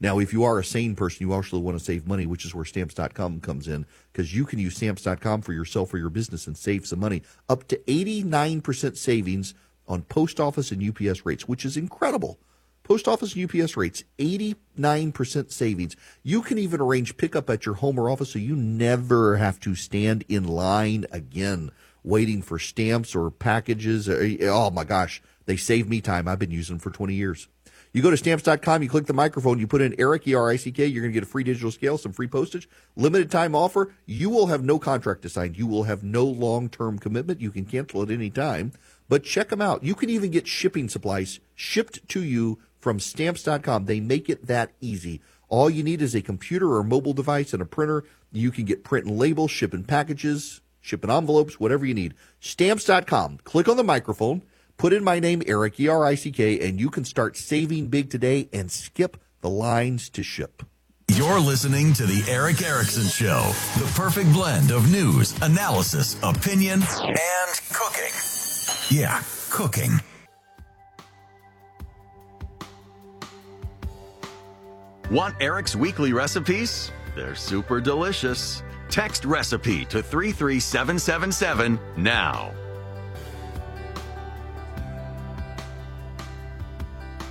Now, 0.04 0.20
if 0.20 0.34
you 0.34 0.44
are 0.44 0.60
a 0.60 0.66
sane 0.66 0.98
person, 0.98 1.26
you 1.26 1.34
actually 1.34 1.62
want 1.62 1.80
to 1.80 1.84
save 1.84 2.06
money, 2.06 2.26
which 2.26 2.44
is 2.44 2.54
where 2.54 2.66
stamps.com 2.66 3.40
comes 3.40 3.70
in, 3.70 3.86
because 4.12 4.36
you 4.36 4.46
can 4.46 4.60
use 4.60 4.76
stamps.com 4.76 5.42
for 5.42 5.54
yourself 5.54 5.94
or 5.94 5.98
your 5.98 6.10
business 6.10 6.46
and 6.46 6.58
save 6.58 6.86
some 6.86 7.00
money. 7.00 7.22
Up 7.48 7.66
to 7.70 7.78
89% 7.88 8.98
savings 8.98 9.54
on 9.88 10.02
post 10.02 10.42
office 10.42 10.72
and 10.72 10.84
UPS 10.84 11.26
rates, 11.26 11.48
which 11.48 11.64
is 11.64 11.78
incredible. 11.78 12.38
Post 12.84 13.08
office 13.08 13.34
and 13.34 13.46
UPS 13.46 13.78
rates, 13.78 14.04
89% 14.20 15.52
savings. 15.54 15.96
You 16.22 16.42
can 16.42 16.58
even 16.58 16.82
arrange 16.82 17.16
pickup 17.16 17.50
at 17.50 17.66
your 17.66 17.76
home 17.76 17.98
or 17.98 18.10
office 18.10 18.32
so 18.32 18.40
you 18.40 18.58
never 18.58 19.38
have 19.38 19.58
to 19.62 19.74
stand 19.74 20.26
in 20.28 20.44
line 20.44 21.06
again 21.14 21.72
waiting 22.04 22.42
for 22.42 22.60
stamps 22.60 23.16
or 23.16 23.32
packages. 23.32 24.10
Uh, 24.10 24.36
oh 24.42 24.70
my 24.70 24.84
gosh, 24.84 25.22
they 25.46 25.56
save 25.56 25.88
me 25.88 26.02
time. 26.02 26.28
I've 26.28 26.40
been 26.40 26.52
using 26.52 26.76
them 26.76 26.82
for 26.82 26.90
20 26.92 27.14
years. 27.14 27.48
You 27.94 28.02
go 28.02 28.10
to 28.10 28.18
stamps.com, 28.18 28.82
you 28.82 28.90
click 28.90 29.06
the 29.06 29.14
microphone, 29.14 29.60
you 29.60 29.68
put 29.68 29.82
in 29.82 29.94
Erick, 30.00 30.28
E 30.28 30.34
R 30.34 30.50
I 30.50 30.56
C 30.56 30.72
K, 30.72 30.88
you're 30.88 31.04
going 31.04 31.12
to 31.12 31.14
get 31.14 31.22
a 31.22 31.30
free 31.30 31.44
digital 31.44 31.70
scale, 31.70 32.00
some 32.00 32.12
free 32.12 32.28
postage, 32.28 32.68
limited 32.96 33.30
time 33.30 33.54
offer. 33.54 33.94
You 34.08 34.32
will 34.32 34.48
have 34.48 34.64
no 34.64 34.80
contract 34.80 35.24
assigned. 35.26 35.58
You 35.58 35.68
will 35.68 35.84
have 35.84 36.04
no 36.04 36.26
long 36.26 36.70
term 36.70 36.98
commitment. 36.98 37.40
You 37.40 37.52
can 37.52 37.66
cancel 37.66 38.02
at 38.02 38.10
any 38.10 38.32
time, 38.32 38.72
but 39.10 39.24
check 39.24 39.50
them 39.50 39.62
out. 39.62 39.84
You 39.84 39.94
can 39.94 40.10
even 40.10 40.32
get 40.32 40.48
shipping 40.48 40.90
supplies 40.90 41.40
shipped 41.54 42.08
to 42.10 42.24
you 42.24 42.58
from 42.80 43.00
stamps.com. 43.00 43.86
They 43.86 44.00
make 44.00 44.28
it 44.28 44.48
that 44.48 44.72
easy. 44.82 45.22
All 45.48 45.70
you 45.70 45.84
need 45.84 46.02
is 46.02 46.16
a 46.16 46.22
computer 46.24 46.74
or 46.74 46.84
mobile 46.84 47.14
device 47.14 47.54
and 47.54 47.62
a 47.62 47.66
printer. 47.66 48.06
You 48.32 48.50
can 48.50 48.66
get 48.66 48.84
print 48.84 49.06
and 49.06 49.20
labels, 49.20 49.52
shipping 49.52 49.84
packages, 49.84 50.62
shipping 50.82 51.12
envelopes, 51.12 51.60
whatever 51.60 51.86
you 51.86 51.94
need. 51.94 52.16
Stamps.com. 52.40 53.38
Click 53.44 53.70
on 53.70 53.78
the 53.78 53.84
microphone 53.84 54.42
Put 54.78 54.94
in 54.94 55.04
my 55.04 55.20
name, 55.20 55.42
Erick, 55.46 55.80
E 55.80 55.88
R 55.88 56.06
I 56.06 56.16
C 56.16 56.32
K, 56.32 56.60
and 56.68 56.80
you 56.80 56.90
can 56.90 57.06
start 57.06 57.38
saving 57.38 57.88
big 57.88 58.10
today 58.10 58.50
and 58.52 58.72
skip 58.72 59.18
the 59.42 59.50
lines 59.50 60.10
to 60.10 60.24
ship. 60.24 60.64
You're 61.10 61.40
listening 61.40 61.94
to 61.94 62.06
The 62.06 62.24
Erick 62.30 62.64
Erickson 62.64 63.04
Show, 63.04 63.52
the 63.78 63.92
perfect 63.96 64.34
blend 64.34 64.72
of 64.72 64.92
news, 64.92 65.40
analysis, 65.42 66.18
opinion, 66.24 66.82
and 66.82 67.62
cooking. 67.72 68.14
Yeah, 68.90 69.22
cooking. 69.52 70.00
Want 75.12 75.36
Erick's 75.40 75.76
weekly 75.76 76.14
recipes? 76.14 76.92
They're 77.16 77.36
super 77.36 77.80
delicious. 77.80 78.64
Text 78.90 79.26
recipe 79.26 79.86
to 79.86 80.02
33777 80.02 81.80
now. 81.98 82.52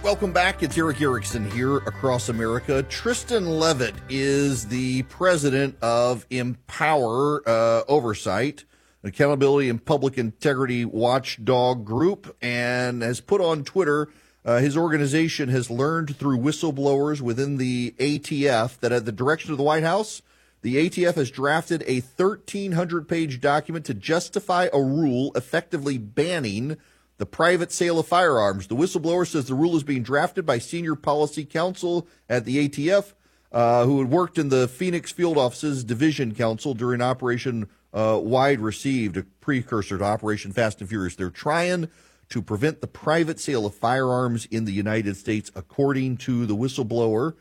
Welcome 0.03 0.33
back. 0.33 0.65
It's 0.65 0.77
Erick 0.77 1.01
Erickson 1.01 1.49
here 1.53 1.77
across 1.77 2.29
America. 2.29 2.83
Tristan 2.83 3.47
Leavitt 3.47 3.95
is 4.09 4.67
the 4.67 5.05
president 5.05 5.77
of 5.81 6.27
Empower 6.29 7.49
uh, 7.49 7.85
Oversight, 7.87 8.65
Accountability 9.05 9.69
and 9.69 9.83
Public 9.83 10.19
Integrity 10.19 10.85
Watchdog 10.85 11.85
Group, 11.85 12.37
and 12.43 13.03
has 13.03 13.21
put 13.21 13.41
on 13.41 13.63
Twitter 13.63 14.09
uh, 14.45 14.59
his 14.59 14.77
organization 14.77 15.49
has 15.51 15.71
learned 15.71 16.17
through 16.17 16.39
whistleblowers 16.39 17.21
within 17.21 17.59
the 17.59 17.95
ATF 17.99 18.81
that 18.81 18.91
at 18.91 19.05
the 19.05 19.13
direction 19.13 19.53
of 19.53 19.57
the 19.57 19.63
White 19.63 19.85
House, 19.85 20.21
The 20.63 20.89
ATF 20.89 21.15
has 21.15 21.31
drafted 21.31 21.83
a 21.87 22.01
1,300 22.01 23.09
page 23.09 23.41
document 23.41 23.85
to 23.87 23.95
justify 23.95 24.69
a 24.73 24.81
rule 24.81 25.33
effectively 25.35 25.99
banning 25.99 26.77
the 27.23 27.27
private 27.27 27.71
sale 27.71 28.01
of 28.01 28.09
firearms. 28.09 28.67
The 28.67 28.75
whistleblower 28.75 29.25
says 29.25 29.47
the 29.47 29.55
rule 29.55 29.77
is 29.77 29.85
being 29.85 30.03
drafted 30.03 30.45
by 30.45 30.59
senior 30.59 30.97
policy 30.97 31.45
counsel 31.45 32.09
at 32.29 32.45
the 32.45 32.69
ATF, 32.69 33.13
uh, 33.53 33.85
who 33.85 34.01
had 34.01 34.11
worked 34.11 34.39
in 34.39 34.49
the 34.49 34.67
Phoenix 34.67 35.13
Field 35.13 35.39
Office's 35.39 35.85
Division 35.85 36.35
Counsel 36.35 36.75
during 36.75 37.01
Operation 37.01 37.69
uh, 37.95 38.19
Wide 38.21 38.59
Receiver, 38.59 39.21
a 39.21 39.23
precursor 39.41 39.99
to 39.99 40.05
Operation 40.05 40.51
Fast 40.51 40.81
and 40.81 40.89
Furious. 40.89 41.15
They're 41.15 41.31
trying 41.31 41.89
to 42.31 42.43
prevent 42.43 42.81
the 42.81 42.89
private 42.89 43.39
sale 43.39 43.67
of 43.67 43.75
firearms 43.77 44.47
in 44.47 44.65
the 44.65 44.73
United 44.73 45.17
States, 45.17 45.49
according 45.55 46.17
to 46.17 46.45
the 46.45 46.57
whistleblower. 46.57 47.35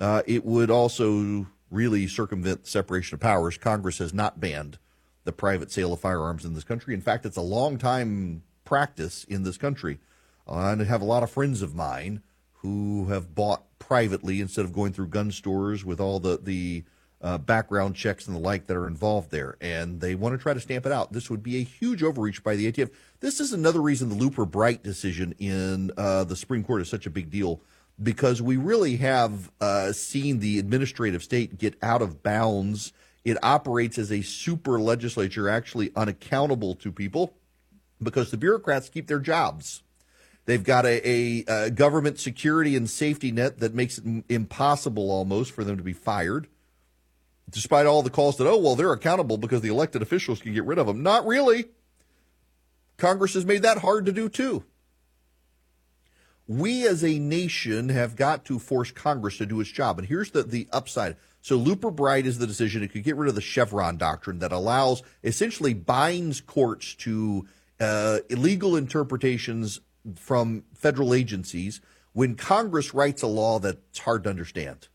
Uh, 0.00 0.22
it 0.26 0.44
would 0.44 0.68
also 0.68 1.46
really 1.70 2.08
circumvent 2.08 2.66
separation 2.66 3.14
of 3.14 3.20
powers. 3.20 3.56
Congress 3.56 3.98
has 3.98 4.12
not 4.12 4.40
banned 4.40 4.78
the 5.22 5.30
private 5.30 5.70
sale 5.70 5.92
of 5.92 6.00
firearms 6.00 6.44
in 6.44 6.54
this 6.54 6.64
country. 6.64 6.92
In 6.92 7.00
fact, 7.00 7.24
it's 7.24 7.36
a 7.36 7.40
long 7.40 7.78
time 7.78 8.42
practice 8.68 9.24
in 9.24 9.44
this 9.44 9.56
country. 9.56 9.98
Uh, 10.46 10.68
and 10.68 10.82
I 10.82 10.84
have 10.84 11.00
a 11.00 11.06
lot 11.06 11.22
of 11.22 11.30
friends 11.30 11.62
of 11.62 11.74
mine 11.74 12.22
who 12.56 13.06
have 13.06 13.34
bought 13.34 13.64
privately 13.78 14.42
instead 14.42 14.66
of 14.66 14.74
going 14.74 14.92
through 14.92 15.08
gun 15.08 15.30
stores 15.30 15.86
with 15.86 16.00
all 16.00 16.20
the 16.20 16.38
the 16.42 16.84
uh, 17.22 17.38
background 17.38 17.96
checks 17.96 18.26
and 18.26 18.36
the 18.36 18.40
like 18.40 18.66
that 18.66 18.76
are 18.76 18.86
involved 18.86 19.30
there, 19.30 19.56
and 19.62 20.02
they 20.02 20.14
want 20.14 20.34
to 20.34 20.38
try 20.38 20.52
to 20.52 20.60
stamp 20.60 20.84
it 20.84 20.92
out. 20.92 21.12
This 21.12 21.30
would 21.30 21.42
be 21.42 21.56
a 21.56 21.64
huge 21.64 22.02
overreach 22.02 22.44
by 22.44 22.56
the 22.56 22.70
ATF. 22.70 22.90
This 23.20 23.40
is 23.40 23.54
another 23.54 23.80
reason 23.80 24.10
the 24.10 24.22
Loper 24.22 24.44
Bright 24.44 24.82
decision 24.82 25.34
in 25.38 25.90
uh, 25.96 26.24
the 26.24 26.36
Supreme 26.36 26.62
Court 26.62 26.82
is 26.82 26.90
such 26.90 27.06
a 27.06 27.10
big 27.10 27.30
deal 27.30 27.62
because 28.00 28.42
we 28.42 28.58
really 28.58 28.98
have 28.98 29.50
uh, 29.62 29.92
seen 29.92 30.40
the 30.40 30.58
administrative 30.58 31.22
state 31.22 31.56
get 31.56 31.74
out 31.82 32.02
of 32.02 32.22
bounds. 32.22 32.92
It 33.24 33.38
operates 33.42 33.96
as 33.98 34.12
a 34.12 34.20
super 34.20 34.78
legislature, 34.78 35.48
actually 35.48 35.90
unaccountable 35.96 36.74
to 36.76 36.92
people 36.92 37.34
because 38.02 38.30
the 38.30 38.36
bureaucrats 38.36 38.88
keep 38.88 39.06
their 39.06 39.20
jobs. 39.20 39.82
They've 40.46 40.64
got 40.64 40.86
a, 40.86 41.06
a, 41.06 41.44
a 41.46 41.70
government 41.70 42.18
security 42.18 42.74
and 42.74 42.88
safety 42.88 43.30
net 43.30 43.60
that 43.60 43.74
makes 43.74 43.98
it 43.98 44.24
impossible 44.28 45.10
almost 45.10 45.52
for 45.52 45.62
them 45.62 45.76
to 45.76 45.82
be 45.82 45.92
fired 45.92 46.48
despite 47.50 47.86
all 47.86 48.02
the 48.02 48.10
calls 48.10 48.36
that, 48.36 48.46
oh, 48.46 48.58
well, 48.58 48.76
they're 48.76 48.92
accountable 48.92 49.38
because 49.38 49.60
the 49.60 49.68
elected 49.68 50.02
officials 50.02 50.40
can 50.40 50.52
get 50.52 50.64
rid 50.64 50.78
of 50.78 50.86
them. 50.86 51.02
Not 51.02 51.26
really. 51.26 51.66
Congress 52.96 53.34
has 53.34 53.46
made 53.46 53.62
that 53.62 53.78
hard 53.78 54.06
to 54.06 54.12
do 54.12 54.28
too. 54.28 54.64
We 56.46 56.86
as 56.86 57.04
a 57.04 57.18
nation 57.18 57.90
have 57.90 58.16
got 58.16 58.44
to 58.46 58.58
force 58.58 58.90
Congress 58.90 59.38
to 59.38 59.46
do 59.46 59.60
its 59.60 59.70
job. 59.70 59.98
And 59.98 60.08
here's 60.08 60.30
the, 60.30 60.42
the 60.42 60.66
upside. 60.72 61.16
So 61.40 61.56
Loper 61.56 61.90
Bright 61.90 62.26
is 62.26 62.38
the 62.38 62.46
decision. 62.46 62.82
It 62.82 62.88
could 62.88 63.04
get 63.04 63.16
rid 63.16 63.28
of 63.28 63.34
the 63.34 63.40
Chevron 63.40 63.96
doctrine 63.96 64.38
that 64.40 64.52
allows, 64.52 65.02
essentially 65.22 65.74
binds 65.74 66.40
courts 66.40 66.94
to 66.96 67.46
uh, 67.80 68.18
illegal 68.28 68.76
interpretations 68.76 69.80
from 70.16 70.64
federal 70.74 71.14
agencies 71.14 71.80
when 72.12 72.34
Congress 72.34 72.94
writes 72.94 73.22
a 73.22 73.26
law 73.26 73.58
that's 73.58 74.00
hard 74.00 74.24
to 74.24 74.30
understand. 74.30 74.88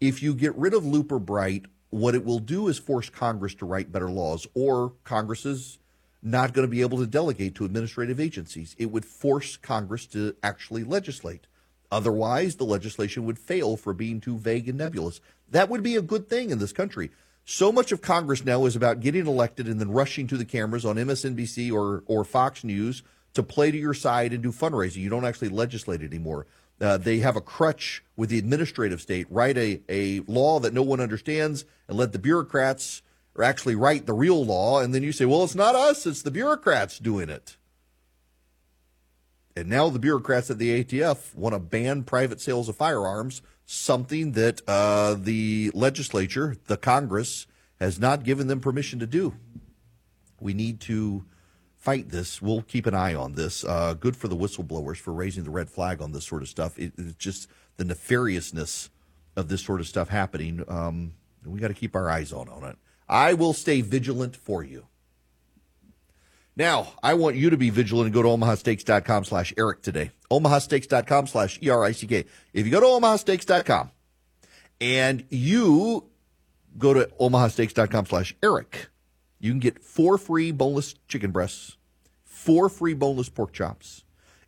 If 0.00 0.22
you 0.22 0.34
get 0.34 0.56
rid 0.56 0.74
of 0.74 0.86
Loper 0.86 1.18
Bright, 1.18 1.66
what 1.90 2.14
it 2.14 2.24
will 2.24 2.38
do 2.38 2.68
is 2.68 2.78
force 2.78 3.10
Congress 3.10 3.54
to 3.56 3.66
write 3.66 3.92
better 3.92 4.10
laws, 4.10 4.46
or 4.54 4.92
Congress 5.04 5.44
is 5.44 5.78
not 6.22 6.52
going 6.52 6.66
to 6.66 6.70
be 6.70 6.80
able 6.80 6.98
to 6.98 7.06
delegate 7.06 7.54
to 7.56 7.64
administrative 7.64 8.20
agencies. 8.20 8.74
It 8.78 8.86
would 8.86 9.04
force 9.04 9.56
Congress 9.56 10.06
to 10.08 10.36
actually 10.42 10.84
legislate. 10.84 11.46
Otherwise, 11.90 12.56
the 12.56 12.64
legislation 12.64 13.24
would 13.24 13.38
fail 13.38 13.76
for 13.76 13.94
being 13.94 14.20
too 14.20 14.36
vague 14.36 14.68
and 14.68 14.78
nebulous. 14.78 15.20
That 15.50 15.68
would 15.68 15.82
be 15.82 15.96
a 15.96 16.02
good 16.02 16.28
thing 16.28 16.50
in 16.50 16.58
this 16.58 16.72
country. 16.72 17.10
So 17.50 17.72
much 17.72 17.92
of 17.92 18.02
Congress 18.02 18.44
now 18.44 18.66
is 18.66 18.76
about 18.76 19.00
getting 19.00 19.26
elected 19.26 19.68
and 19.68 19.80
then 19.80 19.90
rushing 19.90 20.26
to 20.26 20.36
the 20.36 20.44
cameras 20.44 20.84
on 20.84 20.96
MSNBC 20.96 21.72
or, 21.72 22.02
or 22.04 22.22
Fox 22.22 22.62
News 22.62 23.02
to 23.32 23.42
play 23.42 23.70
to 23.70 23.78
your 23.78 23.94
side 23.94 24.34
and 24.34 24.42
do 24.42 24.52
fundraising. 24.52 24.96
You 24.96 25.08
don't 25.08 25.24
actually 25.24 25.48
legislate 25.48 26.02
anymore. 26.02 26.46
Uh, 26.78 26.98
they 26.98 27.20
have 27.20 27.36
a 27.36 27.40
crutch 27.40 28.04
with 28.18 28.28
the 28.28 28.36
administrative 28.36 29.00
state, 29.00 29.26
write 29.30 29.56
a, 29.56 29.80
a 29.88 30.20
law 30.26 30.60
that 30.60 30.74
no 30.74 30.82
one 30.82 31.00
understands 31.00 31.64
and 31.88 31.96
let 31.96 32.12
the 32.12 32.18
bureaucrats 32.18 33.00
actually 33.42 33.76
write 33.76 34.04
the 34.04 34.12
real 34.12 34.44
law. 34.44 34.80
And 34.80 34.94
then 34.94 35.02
you 35.02 35.10
say, 35.10 35.24
well, 35.24 35.42
it's 35.42 35.54
not 35.54 35.74
us, 35.74 36.04
it's 36.04 36.20
the 36.20 36.30
bureaucrats 36.30 36.98
doing 36.98 37.30
it. 37.30 37.56
And 39.56 39.70
now 39.70 39.88
the 39.88 39.98
bureaucrats 39.98 40.50
at 40.50 40.58
the 40.58 40.84
ATF 40.84 41.34
want 41.34 41.54
to 41.54 41.58
ban 41.58 42.02
private 42.02 42.42
sales 42.42 42.68
of 42.68 42.76
firearms, 42.76 43.40
something 43.70 44.32
that 44.32 44.62
uh, 44.66 45.12
the 45.12 45.70
legislature, 45.74 46.56
the 46.68 46.78
Congress, 46.78 47.46
has 47.78 48.00
not 48.00 48.24
given 48.24 48.46
them 48.46 48.60
permission 48.60 48.98
to 48.98 49.06
do. 49.06 49.34
We 50.40 50.54
need 50.54 50.80
to 50.80 51.26
fight 51.76 52.08
this. 52.08 52.40
We'll 52.40 52.62
keep 52.62 52.86
an 52.86 52.94
eye 52.94 53.14
on 53.14 53.34
this. 53.34 53.64
Uh, 53.64 53.92
good 53.92 54.16
for 54.16 54.26
the 54.26 54.36
whistleblowers 54.36 54.96
for 54.96 55.12
raising 55.12 55.44
the 55.44 55.50
red 55.50 55.68
flag 55.68 56.00
on 56.00 56.12
this 56.12 56.26
sort 56.26 56.40
of 56.40 56.48
stuff. 56.48 56.78
It, 56.78 56.94
it's 56.96 57.12
just 57.16 57.46
the 57.76 57.84
nefariousness 57.84 58.88
of 59.36 59.48
this 59.48 59.62
sort 59.62 59.80
of 59.80 59.86
stuff 59.86 60.08
happening. 60.08 60.64
Um, 60.66 61.12
we 61.44 61.60
got 61.60 61.68
to 61.68 61.74
keep 61.74 61.94
our 61.94 62.08
eyes 62.10 62.32
on 62.32 62.48
on 62.48 62.64
it. 62.64 62.78
I 63.06 63.34
will 63.34 63.52
stay 63.52 63.82
vigilant 63.82 64.34
for 64.34 64.64
you. 64.64 64.86
Now, 66.58 66.88
I 67.04 67.14
want 67.14 67.36
you 67.36 67.50
to 67.50 67.56
be 67.56 67.70
vigilant 67.70 68.06
and 68.06 68.14
go 68.14 68.22
to 68.22 68.28
omahasteaks.com 68.28 69.24
slash 69.24 69.54
Erick 69.56 69.80
today. 69.80 70.10
omahasteaks.com 70.28 71.28
slash 71.28 71.56
E-R-I-C-K. 71.62 72.24
If 72.52 72.66
you 72.66 72.72
go 72.72 72.80
to 72.80 72.86
omahasteaks.com 72.86 73.92
and 74.80 75.24
you 75.30 76.08
go 76.76 76.94
to 76.94 77.08
omahasteaks.com 77.20 78.06
slash 78.06 78.34
Erick, 78.42 78.88
you 79.38 79.52
can 79.52 79.60
get 79.60 79.84
four 79.84 80.18
free 80.18 80.50
boneless 80.50 80.96
chicken 81.06 81.30
breasts, 81.30 81.76
four 82.24 82.68
free 82.68 82.94
boneless 82.94 83.28
pork 83.28 83.52
chops. 83.52 84.02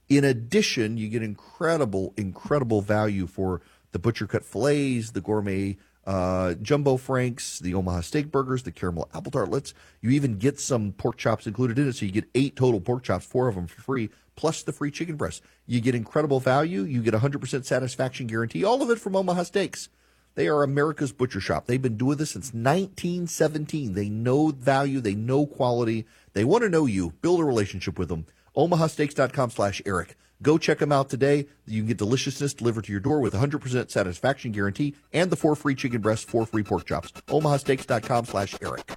In 0.08 0.24
addition, 0.24 0.96
you 0.96 1.08
get 1.08 1.22
incredible, 1.22 2.12
incredible 2.16 2.82
value 2.82 3.28
for 3.28 3.60
the 3.92 4.00
butcher 4.00 4.26
cut 4.26 4.44
fillets, 4.44 5.12
the 5.12 5.20
gourmet 5.20 5.76
uh, 6.06 6.54
jumbo 6.54 6.96
franks, 6.96 7.58
the 7.58 7.74
Omaha 7.74 8.00
steak 8.00 8.30
burgers, 8.30 8.62
the 8.62 8.72
caramel 8.72 9.08
apple 9.14 9.30
tartlets. 9.30 9.74
You 10.00 10.10
even 10.10 10.38
get 10.38 10.58
some 10.58 10.92
pork 10.92 11.16
chops 11.16 11.46
included 11.46 11.78
in 11.78 11.88
it, 11.88 11.94
so 11.96 12.06
you 12.06 12.12
get 12.12 12.28
eight 12.34 12.56
total 12.56 12.80
pork 12.80 13.02
chops, 13.02 13.26
four 13.26 13.48
of 13.48 13.54
them 13.54 13.66
for 13.66 13.82
free, 13.82 14.10
plus 14.36 14.62
the 14.62 14.72
free 14.72 14.90
chicken 14.90 15.16
breast. 15.16 15.42
You 15.66 15.80
get 15.80 15.94
incredible 15.94 16.40
value. 16.40 16.82
You 16.82 17.02
get 17.02 17.14
100% 17.14 17.64
satisfaction 17.64 18.26
guarantee. 18.26 18.64
All 18.64 18.82
of 18.82 18.90
it 18.90 18.98
from 18.98 19.14
Omaha 19.14 19.44
Steaks. 19.44 19.88
They 20.34 20.48
are 20.48 20.62
America's 20.62 21.12
butcher 21.12 21.40
shop. 21.40 21.66
They've 21.66 21.82
been 21.82 21.96
doing 21.96 22.16
this 22.16 22.30
since 22.30 22.54
1917. 22.54 23.94
They 23.94 24.08
know 24.08 24.48
value. 24.48 25.00
They 25.00 25.14
know 25.14 25.44
quality. 25.44 26.06
They 26.32 26.44
want 26.44 26.62
to 26.62 26.70
know 26.70 26.86
you. 26.86 27.10
Build 27.20 27.40
a 27.40 27.44
relationship 27.44 27.98
with 27.98 28.08
them. 28.08 28.26
OmahaSteaks.com 28.56 29.50
slash 29.50 29.82
Erick. 29.84 30.16
Go 30.42 30.58
check 30.58 30.78
them 30.78 30.92
out 30.92 31.10
today. 31.10 31.46
You 31.66 31.80
can 31.80 31.88
get 31.88 31.98
deliciousness 31.98 32.54
delivered 32.54 32.84
to 32.84 32.92
your 32.92 33.00
door 33.00 33.20
with 33.20 33.34
100% 33.34 33.90
satisfaction 33.90 34.52
guarantee 34.52 34.94
and 35.12 35.30
the 35.30 35.36
four 35.36 35.54
free 35.54 35.74
chicken 35.74 36.00
breasts, 36.00 36.24
four 36.24 36.46
free 36.46 36.62
pork 36.62 36.86
chops. 36.86 37.12
OmahaSteaks.com 37.28 38.24
slash 38.24 38.54
Erick. 38.62 38.96